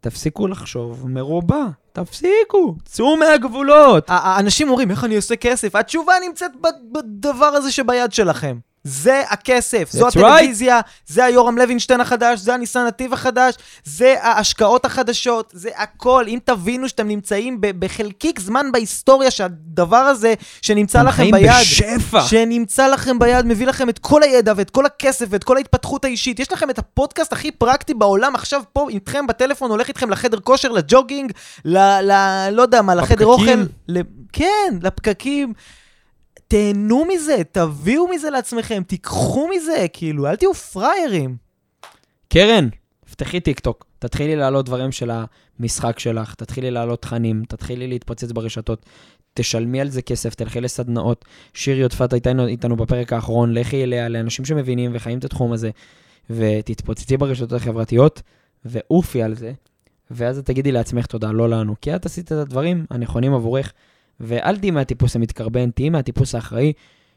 [0.05, 1.65] תפסיקו לחשוב מרובע.
[1.93, 4.05] תפסיקו, צאו מהגבולות.
[4.09, 5.77] האנשים אומרים, איך אני עושה כסף?
[5.77, 6.51] התשובה נמצאת
[6.93, 8.59] בדבר הזה שביד שלכם.
[8.85, 13.55] זה הכסף, זו הטלוויזיה, זה היורם לוינשטיין החדש, זה הניסן נתיב החדש,
[13.85, 16.25] זה ההשקעות החדשות, זה הכל.
[16.29, 22.23] אם תבינו שאתם נמצאים בחלקיק זמן בהיסטוריה שהדבר הזה שנמצא לכם ביד, בשפע.
[22.23, 26.41] שנמצא לכם ביד, מביא לכם את כל הידע ואת כל הכסף ואת כל ההתפתחות האישית.
[26.41, 30.73] יש לכם את הפודקאסט הכי פרקטי בעולם, עכשיו פה איתכם בטלפון, הולך איתכם לחדר כושר,
[30.73, 31.33] לג'וגינג,
[31.65, 31.79] ל...
[31.79, 32.13] ל
[32.53, 33.43] לא יודע מה, לחדר אוכל.
[33.45, 33.67] לפקקים.
[33.89, 34.01] ל...
[34.33, 35.53] כן, לפקקים.
[36.49, 41.37] תהנו מזה, תביאו מזה לעצמכם, תיקחו מזה, כאילו, אל תהיו פראיירים.
[42.29, 42.69] קרן,
[43.11, 45.11] פתחי טיק טוק, תתחילי להעלות דברים של
[45.61, 48.87] המשחק שלך, תתחילי להעלות תכנים, תתחילי להתפוצץ ברשתות,
[49.35, 51.25] תשלמי על זה כסף, תלכי לסדנאות.
[51.55, 55.71] שיר יודפת הייתה איתנו בפרק האחרון, לכי אליה לאנשים שמבינים וחיים את התחום הזה,
[56.31, 58.23] ותתפוצצי ברשתות החברתיות,
[58.65, 59.53] ועופי על זה,
[60.11, 63.73] ואז תגידי לעצמך תודה, לא לנו, כי את עשית את הדברים הנכונים עבורך,
[64.21, 66.73] ואל תהיי מהטיפוס המתקרבן, תהיי מהטיפוס האחראי,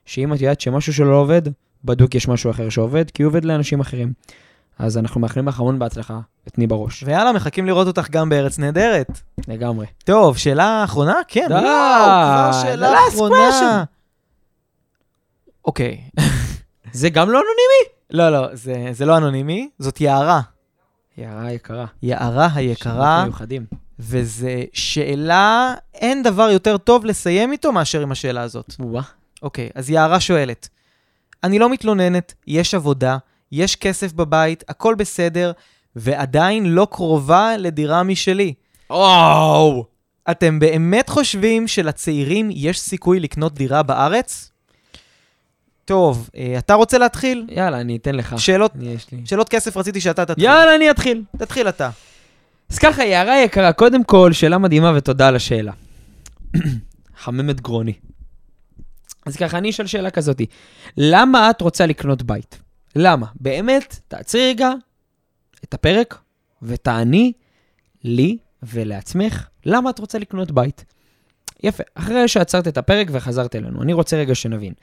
[0.06, 1.42] שאם את יודעת שמשהו שלא עובד,
[1.86, 4.14] בדוק יש משהו אחר שעובד, כי הוא עובד לאנשים אחרים.
[4.80, 7.04] אז אנחנו מאחלים לך המון בהצלחה, ותני בראש.
[7.04, 9.20] ויאללה, מחכים לראות אותך גם בארץ נהדרת.
[9.48, 9.86] לגמרי.
[10.06, 11.16] טוב, שאלה אחרונה?
[11.28, 13.84] כן, וואו, כבר שאלה אחרונה.
[15.66, 16.02] אוקיי.
[16.94, 17.98] זה גם לא אנונימי?
[18.10, 20.42] לא, לא, זה, זה לא אנונימי, זאת יערה.
[21.18, 21.86] יערה יקרה.
[22.04, 23.66] יערה היקרה, שמות מיוחדים.
[24.00, 28.74] וזו שאלה, אין דבר יותר טוב לסיים איתו מאשר עם השאלה הזאת.
[28.80, 29.04] וואה.
[29.42, 30.70] אוקיי, אז יערה שואלת,
[31.44, 33.18] אני לא מתלוננת, יש עבודה,
[33.52, 35.52] יש כסף בבית, הכל בסדר,
[35.96, 38.54] ועדיין לא קרובה לדירה משלי.
[38.90, 39.86] וואו!
[40.32, 44.52] אתם באמת חושבים שלצעירים יש סיכוי לקנות דירה בארץ?
[45.86, 47.46] טוב, אה, אתה רוצה להתחיל?
[47.50, 48.40] יאללה, אני אתן לך.
[48.40, 49.22] שאלות, אני, יש לי.
[49.26, 50.44] שאלות כסף רציתי שאתה תתחיל.
[50.44, 51.24] יאללה, אני אתחיל.
[51.38, 51.90] תתחיל אתה.
[52.70, 55.72] אז ככה, יערה יקרה, קודם כל, שאלה מדהימה ותודה על השאלה.
[57.22, 57.94] חממת גרוני.
[59.26, 60.46] אז ככה, אני אשאל שאלה כזאתי.
[60.98, 62.60] למה את רוצה לקנות בית?
[62.96, 63.28] למה?
[63.36, 64.72] באמת, תעצרי רגע
[65.64, 66.18] את הפרק
[66.62, 67.34] ותעני
[68.04, 70.86] לי ולעצמך, למה את רוצה לקנות בית?
[71.64, 74.74] יפה, אחרי שעצרת את הפרק וחזרת אלינו, אני רוצה רגע שנבין.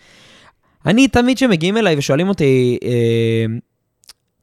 [0.87, 3.47] אני, תמיד כשמגיעים אליי ושואלים אותי, אה,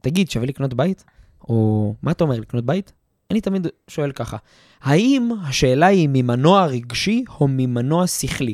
[0.02, 1.04] תגיד, שווה לקנות בית?
[1.50, 2.92] או מה אתה אומר, לקנות בית?
[3.32, 4.38] אני תמיד שואל ככה,
[4.84, 8.54] האם השאלה היא ממנוע רגשי או ממנוע שכלי?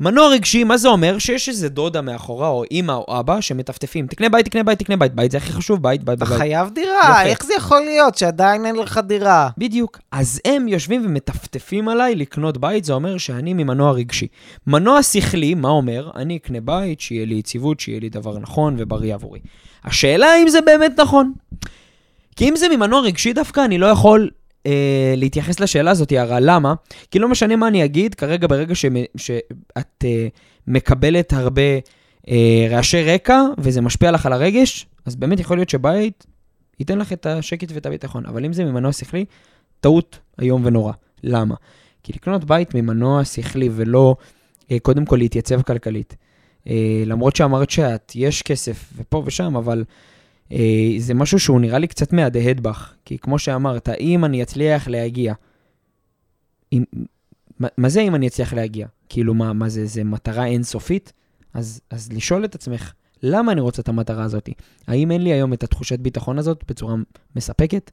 [0.00, 1.18] מנוע רגשי, מה זה אומר?
[1.18, 5.14] שיש איזה דודה מאחורה, או אימא או אבא, שמטפטפים, תקנה בית, תקנה בית, תקנה בית,
[5.14, 6.38] בית זה הכי חשוב, בית, בית, אתה בית.
[6.38, 6.74] חייב יפה.
[6.74, 9.48] דירה, איך זה יכול להיות שעדיין אין לך דירה?
[9.58, 9.98] בדיוק.
[10.12, 14.26] אז הם יושבים ומטפטפים עליי לקנות בית, זה אומר שאני ממנוע רגשי.
[14.66, 16.10] מנוע שכלי, מה אומר?
[16.16, 19.40] אני אקנה בית, שיהיה לי יציבות, שיהיה לי דבר נכון ובריא עבורי.
[19.84, 21.32] השאלה אם זה באמת נכון.
[22.36, 24.30] כי אם זה ממנוע רגשי דווקא, אני לא יכול
[24.66, 26.40] אה, להתייחס לשאלה הזאת, יערה.
[26.40, 26.74] למה?
[27.10, 30.26] כי לא משנה מה אני אגיד, כרגע ברגע שמ, שאת אה,
[30.66, 31.62] מקבלת הרבה
[32.28, 36.26] אה, רעשי רקע, וזה משפיע לך על הרגש, אז באמת יכול להיות שבית
[36.80, 38.26] ייתן לך את השקט ואת הביטחון.
[38.26, 39.24] אבל אם זה ממנוע שכלי,
[39.80, 40.92] טעות איום ונורא.
[41.22, 41.54] למה?
[42.02, 44.16] כי לקנות בית ממנוע שכלי ולא
[44.70, 46.16] אה, קודם כל להתייצב כלכלית.
[46.68, 49.84] אה, למרות שאמרת שאת, יש כסף ופה ושם, אבל
[50.98, 52.94] זה משהו שהוא נראה לי קצת מהדהד בך.
[53.04, 55.34] כי כמו שאמרת, אם אני אצליח להגיע,
[56.72, 56.84] אם,
[57.60, 58.86] מה, מה זה אם אני אצליח להגיע?
[59.08, 61.12] כאילו, מה, מה זה, זה מטרה אינסופית?
[61.54, 62.92] אז, אז לשאול את עצמך,
[63.26, 64.48] למה אני רוצה את המטרה הזאת?
[64.86, 66.94] האם אין לי היום את התחושת ביטחון הזאת בצורה
[67.36, 67.90] מספקת?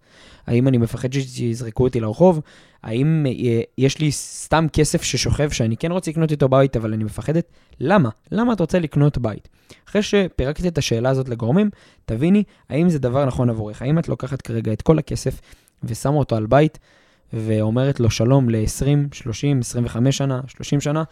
[0.47, 2.41] האם אני מפחד שיזרקו אותי לרחוב?
[2.83, 7.03] האם אה, יש לי סתם כסף ששוכב שאני כן רוצה לקנות איתו בית, אבל אני
[7.03, 7.51] מפחדת?
[7.79, 8.09] למה?
[8.31, 9.49] למה את רוצה לקנות בית?
[9.89, 11.69] אחרי שפירקת את השאלה הזאת לגורמים,
[12.05, 13.81] תביני האם זה דבר נכון עבורך.
[13.81, 15.41] האם את לוקחת כרגע את כל הכסף
[15.83, 16.79] ושמה אותו על בית,
[17.33, 21.03] ואומרת לו שלום ל-20, 30, 25 שנה, 30 שנה,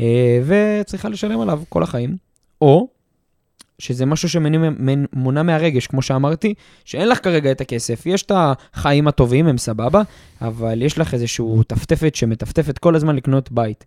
[0.00, 2.16] אה, וצריכה לשלם עליו כל החיים,
[2.62, 2.99] או
[3.80, 6.54] שזה משהו שמונע מהרגש, כמו שאמרתי,
[6.84, 10.02] שאין לך כרגע את הכסף, יש את החיים הטובים, הם סבבה,
[10.40, 13.84] אבל יש לך איזושהי טפטפת שמטפטפת כל הזמן לקנות בית.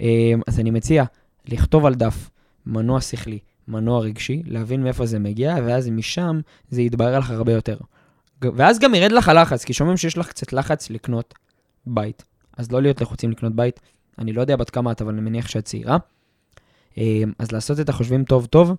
[0.00, 1.04] אה, אז אני מציע
[1.48, 2.30] לכתוב על דף
[2.66, 7.76] מנוע שכלי, מנוע רגשי, להבין מאיפה זה מגיע, ואז משם זה יתברר לך הרבה יותר.
[8.42, 11.34] ואז גם ירד לך הלחץ, כי שומעים שיש לך קצת לחץ לקנות
[11.86, 12.24] בית.
[12.56, 13.80] אז לא להיות לחוצים לקנות בית.
[14.18, 15.96] אני לא יודע בת כמה את, אבל אני מניח שאת צעירה.
[16.98, 18.76] אה, אז לעשות את החושבים טוב טוב,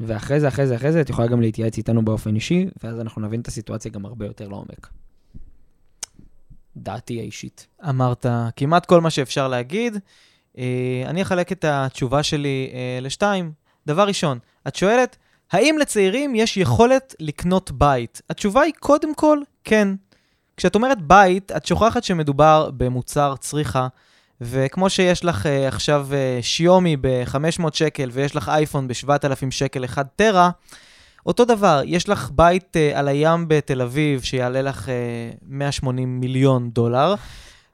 [0.00, 3.22] ואחרי זה, אחרי זה, אחרי זה, את יכולה גם להתייעץ איתנו באופן אישי, ואז אנחנו
[3.22, 4.88] נבין את הסיטואציה גם הרבה יותר לעומק.
[6.76, 7.66] דעתי האישית.
[7.88, 8.26] אמרת
[8.56, 9.98] כמעט כל מה שאפשר להגיד.
[10.58, 13.52] אה, אני אחלק את התשובה שלי אה, לשתיים.
[13.86, 14.38] דבר ראשון,
[14.68, 15.16] את שואלת,
[15.52, 18.22] האם לצעירים יש יכולת לקנות בית?
[18.30, 19.88] התשובה היא קודם כל, כן.
[20.56, 23.88] כשאת אומרת בית, את שוכחת שמדובר במוצר צריכה,
[24.40, 30.06] וכמו שיש לך uh, עכשיו uh, שיומי ב-500 שקל ויש לך אייפון ב-7,000 שקל 1
[30.16, 30.50] טרה,
[31.26, 34.90] אותו דבר, יש לך בית uh, על הים בתל אביב שיעלה לך uh,
[35.48, 37.14] 180 מיליון דולר,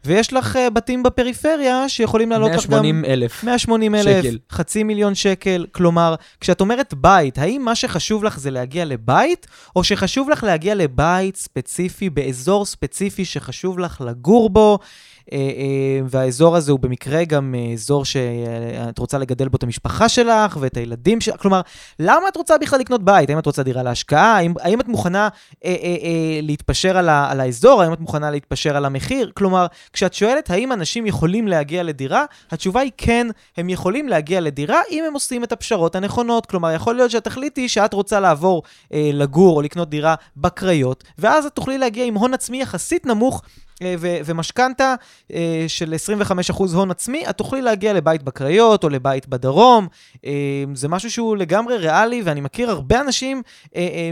[0.04, 2.70] ויש לך uh, בתים בפריפריה שיכולים לעלות לך גם...
[2.70, 3.44] 180 אלף.
[3.44, 4.38] 180 אלף, שקל.
[4.50, 5.66] חצי מיליון שקל.
[5.72, 9.46] כלומר, כשאת אומרת בית, האם מה שחשוב לך זה להגיע לבית,
[9.76, 14.78] או שחשוב לך להגיע לבית ספציפי, באזור ספציפי שחשוב לך לגור בו?
[15.32, 20.08] אה, אה, והאזור הזה הוא במקרה גם אה, אזור שאת רוצה לגדל בו את המשפחה
[20.08, 21.40] שלך ואת הילדים שלך.
[21.40, 21.60] כלומר,
[21.98, 23.30] למה את רוצה בכלל לקנות בית?
[23.30, 24.36] האם את רוצה דירה להשקעה?
[24.36, 25.28] האם, האם את מוכנה
[25.64, 27.82] אה, אה, אה, להתפשר על, ה, על האזור?
[27.82, 29.30] האם את מוכנה להתפשר על המחיר?
[29.34, 34.80] כלומר, כשאת שואלת האם אנשים יכולים להגיע לדירה, התשובה היא כן, הם יכולים להגיע לדירה
[34.90, 36.46] אם הם עושים את הפשרות הנכונות.
[36.46, 38.62] כלומר, יכול להיות שהתכלית היא שאת רוצה לעבור
[38.92, 43.42] אה, לגור או לקנות דירה בקריות, ואז את תוכלי להגיע עם הון עצמי יחסית נמוך
[43.98, 44.94] ו- ומשכנתה
[45.32, 45.94] אה, של
[46.50, 49.88] 25% הון עצמי, את תוכלי להגיע לבית בקריות או לבית בדרום.
[50.24, 53.42] אה, זה משהו שהוא לגמרי ריאלי, ואני מכיר הרבה אנשים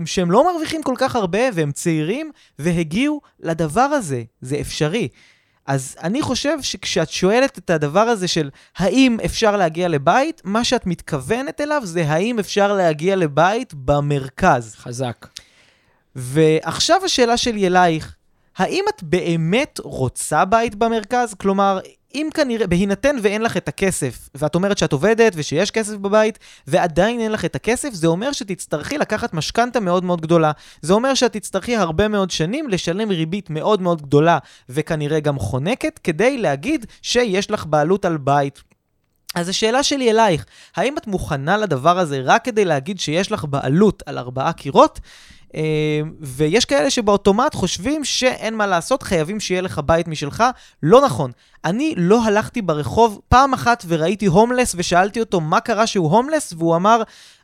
[0.06, 4.22] שהם לא מרוויחים כל כך הרבה, והם צעירים, והגיעו לדבר הזה.
[4.40, 5.08] זה אפשרי.
[5.66, 10.86] אז אני חושב שכשאת שואלת את הדבר הזה של האם אפשר להגיע לבית, מה שאת
[10.86, 14.74] מתכוונת אליו זה האם אפשר להגיע לבית במרכז.
[14.74, 15.26] חזק.
[16.16, 18.16] ועכשיו השאלה שלי אלייך,
[18.60, 21.34] האם את באמת רוצה בית במרכז?
[21.34, 21.78] כלומר,
[22.14, 27.20] אם כנראה, בהינתן ואין לך את הכסף, ואת אומרת שאת עובדת ושיש כסף בבית, ועדיין
[27.20, 30.52] אין לך את הכסף, זה אומר שתצטרכי לקחת משכנתה מאוד מאוד גדולה.
[30.82, 34.38] זה אומר שאת תצטרכי הרבה מאוד שנים לשלם ריבית מאוד מאוד גדולה,
[34.68, 38.62] וכנראה גם חונקת, כדי להגיד שיש לך בעלות על בית.
[39.34, 40.44] אז השאלה שלי אלייך,
[40.76, 45.00] האם את מוכנה לדבר הזה רק כדי להגיד שיש לך בעלות על ארבעה קירות?
[45.54, 50.44] אה, ויש כאלה שבאוטומט חושבים שאין מה לעשות, חייבים שיהיה לך בית משלך.
[50.82, 51.30] לא נכון.
[51.64, 56.76] אני לא הלכתי ברחוב פעם אחת וראיתי הומלס ושאלתי אותו מה קרה שהוא הומלס, והוא
[56.76, 57.02] אמר,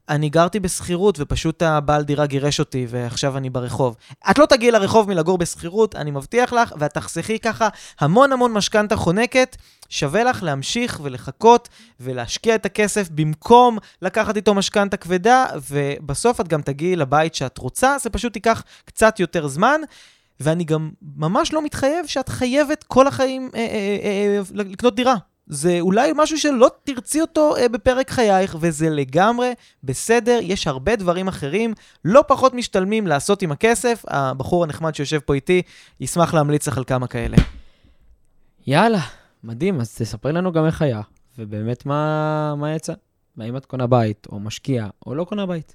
[0.09, 3.97] אני גרתי בשכירות ופשוט הבעל דירה גירש אותי ועכשיו אני ברחוב.
[4.31, 7.69] את לא תגיעי לרחוב מלגור בשכירות, אני מבטיח לך, ואת תחסכי ככה
[8.01, 9.57] המון המון משכנתה חונקת.
[9.89, 11.69] שווה לך להמשיך ולחכות
[12.01, 17.97] ולהשקיע את הכסף במקום לקחת איתו משכנתה כבדה, ובסוף את גם תגיעי לבית שאת רוצה,
[18.03, 19.81] זה פשוט ייקח קצת יותר זמן.
[20.41, 23.67] ואני גם ממש לא מתחייב שאת חייבת כל החיים אה, אה,
[24.03, 25.15] אה, אה לקנות דירה.
[25.47, 29.53] זה אולי משהו שלא תרצי אותו אה, בפרק חייך, וזה לגמרי
[29.85, 31.75] בסדר, יש הרבה דברים אחרים,
[32.05, 34.05] לא פחות משתלמים לעשות עם הכסף.
[34.09, 35.63] הבחור הנחמד שיושב פה איתי
[36.01, 37.37] ישמח להמליץ לך על כמה כאלה.
[38.67, 39.01] יאללה,
[39.45, 41.01] מדהים, אז תספרי לנו גם איך היה,
[41.39, 42.93] ובאמת מה, מה יצא.
[43.37, 45.75] והאם את קונה בית, או משקיעה, או לא קונה בית.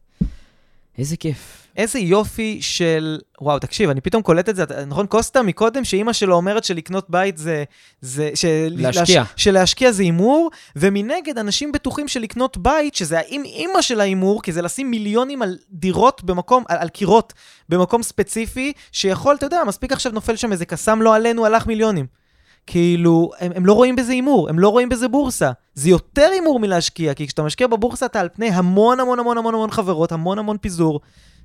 [0.97, 1.67] איזה כיף.
[1.77, 3.19] איזה יופי של...
[3.41, 4.65] וואו, תקשיב, אני פתאום קולט את זה.
[4.87, 7.63] נכון, קוסטה מקודם, שאימא שלו אומרת שלקנות בית זה...
[8.01, 8.73] זה של...
[8.77, 9.19] להשקיע.
[9.19, 9.29] להש...
[9.35, 14.61] שלהשקיע זה הימור, ומנגד, אנשים בטוחים שלקנות בית, שזה האם אימא של ההימור, כי זה
[14.61, 17.33] לשים מיליונים על דירות במקום, על, על קירות
[17.69, 22.20] במקום ספציפי, שיכול, אתה יודע, מספיק עכשיו נופל שם איזה קסאם לא עלינו, הלך מיליונים.
[22.67, 25.51] כאילו, הם, הם לא רואים בזה הימור, הם לא רואים בזה בורסה.
[25.73, 29.53] זה יותר הימור מלהשקיע, כי כשאתה משקיע בבורסה אתה על פני המון המון המון המון
[29.53, 30.99] המון חברות, המון המון פיזור.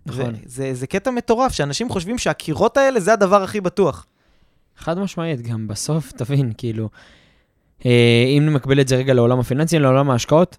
[0.07, 0.35] נכון.
[0.45, 4.07] זה, זה קטע מטורף, שאנשים חושבים שהקירות האלה זה הדבר הכי בטוח.
[4.77, 6.89] חד משמעית, גם בסוף, תבין, כאילו,
[7.87, 10.57] אה, אם נמקבל את זה רגע לעולם הפיננסי, לעולם ההשקעות,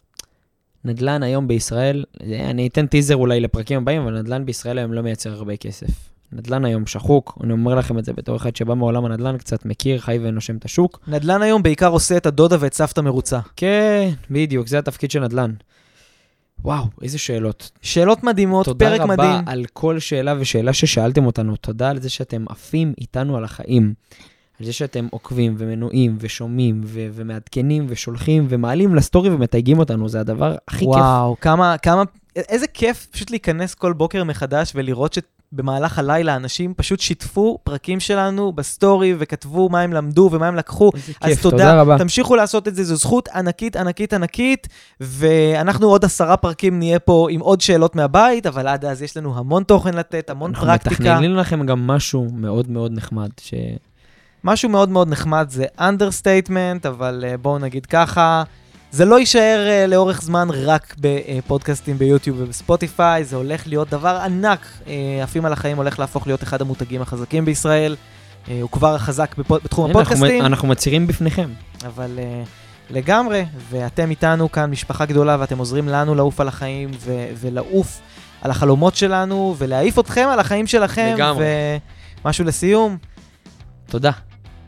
[0.85, 5.33] נדל"ן היום בישראל, אני אתן טיזר אולי לפרקים הבאים, אבל נדל"ן בישראל היום לא מייצר
[5.33, 5.87] הרבה כסף.
[6.31, 9.99] נדל"ן היום שחוק, אני אומר לכם את זה בתור אחד שבא מעולם הנדל"ן, קצת מכיר,
[9.99, 10.99] חי ונושם את השוק.
[11.07, 13.39] נדל"ן היום בעיקר עושה את הדודה ואת סבתא מרוצה.
[13.55, 15.53] כן, בדיוק, זה התפקיד של נדל"ן.
[16.63, 17.71] וואו, איזה שאלות.
[17.81, 18.99] שאלות מדהימות, פרק מדהים.
[18.99, 21.55] תודה רבה על כל שאלה ושאלה ששאלתם אותנו.
[21.55, 23.93] תודה על זה שאתם עפים איתנו על החיים.
[24.59, 30.55] על זה שאתם עוקבים ומנויים ושומעים ו- ומעדכנים ושולחים ומעלים לסטורי ומתייגים אותנו, זה הדבר
[30.67, 31.03] הכי וואו, כיף.
[31.03, 32.03] וואו, כמה, כמה,
[32.35, 35.19] איזה כיף פשוט להיכנס כל בוקר מחדש ולראות ש...
[35.51, 40.91] במהלך הלילה אנשים פשוט שיתפו פרקים שלנו בסטורי וכתבו מה הם למדו ומה הם לקחו.
[40.93, 41.97] איזה כיף, אז תודה, תודה רבה.
[41.97, 44.67] תמשיכו לעשות את זה, זו זכות ענקית, ענקית, ענקית,
[44.99, 49.37] ואנחנו עוד עשרה פרקים נהיה פה עם עוד שאלות מהבית, אבל עד אז יש לנו
[49.37, 50.89] המון תוכן לתת, המון אנחנו פרקטיקה.
[50.89, 53.53] אנחנו מתכננים לכם גם משהו מאוד מאוד נחמד, ש...
[54.43, 58.43] משהו מאוד מאוד נחמד זה understatement, אבל uh, בואו נגיד ככה.
[58.91, 64.59] זה לא יישאר uh, לאורך זמן רק בפודקאסטים ביוטיוב ובספוטיפיי, זה הולך להיות דבר ענק.
[64.85, 64.89] Uh,
[65.23, 67.95] עפים על החיים הולך להפוך להיות אחד המותגים החזקים בישראל.
[68.49, 71.49] אה, הוא כבר חזק בפו- בתחום אנחנו- הפודקאסטים, אנחנו מצהירים בפניכם.
[71.85, 72.43] אבל אה,
[72.89, 77.99] לגמרי, ואתם איתנו כאן משפחה גדולה, ואתם עוזרים לנו לעוף על החיים, ו- ולעוף
[78.41, 81.11] על החלומות שלנו, ולהעיף אתכם על החיים שלכם.
[81.15, 81.45] לגמרי.
[82.25, 82.97] ומשהו לסיום,
[83.85, 84.11] תודה.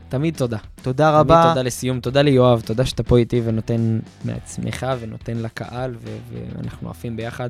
[0.10, 0.58] תמיד תודה.
[0.82, 1.46] תודה תמיד רבה.
[1.50, 7.18] תודה לסיום, תודה ליואב, תודה שאתה פה איתי ונותן מעצמך ונותן לקהל, ו- ואנחנו עפים
[7.18, 7.50] ביחד.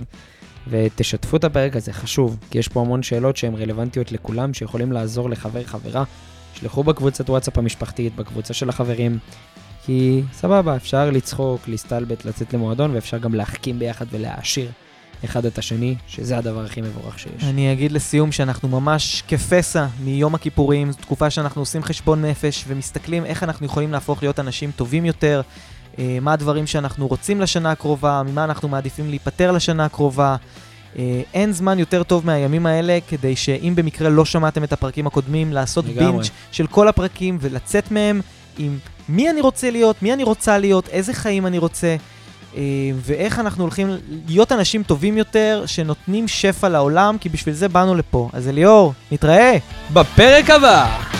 [0.67, 5.29] ותשתפו את הפרק הזה, חשוב, כי יש פה המון שאלות שהן רלוונטיות לכולם, שיכולים לעזור
[5.29, 6.03] לחבר, חברה.
[6.53, 9.17] שלחו בקבוצת וואטסאפ המשפחתית, בקבוצה של החברים,
[9.85, 14.71] כי סבבה, אפשר לצחוק, להסתלבט, לצאת למועדון, ואפשר גם להחכים ביחד ולהעשיר
[15.25, 17.43] אחד את השני, שזה הדבר הכי מבורך שיש.
[17.43, 23.25] אני אגיד לסיום שאנחנו ממש כפסע מיום הכיפורים, זו תקופה שאנחנו עושים חשבון נפש ומסתכלים
[23.25, 25.41] איך אנחנו יכולים להפוך להיות אנשים טובים יותר,
[25.99, 30.35] אה, מה הדברים שאנחנו רוצים לשנה הקרובה, ממה אנחנו מעדיפים להיפטר לשנה הקרובה.
[30.97, 35.53] אה, אין זמן יותר טוב מהימים האלה כדי שאם במקרה לא שמעתם את הפרקים הקודמים,
[35.53, 35.85] לעשות.
[35.85, 38.21] בינג' של כל הפרקים ולצאת מהם
[38.57, 38.77] עם
[39.09, 41.95] מי אני רוצה להיות, מי אני רוצה להיות, איזה חיים אני רוצה.
[42.55, 42.61] אה,
[42.95, 43.89] ואיך אנחנו הולכים
[44.27, 48.29] להיות אנשים טובים יותר, שנותנים שפע לעולם, כי בשביל זה באנו לפה.
[48.33, 49.57] אז אליאור, נתראה!
[49.93, 51.18] בפרק הבא!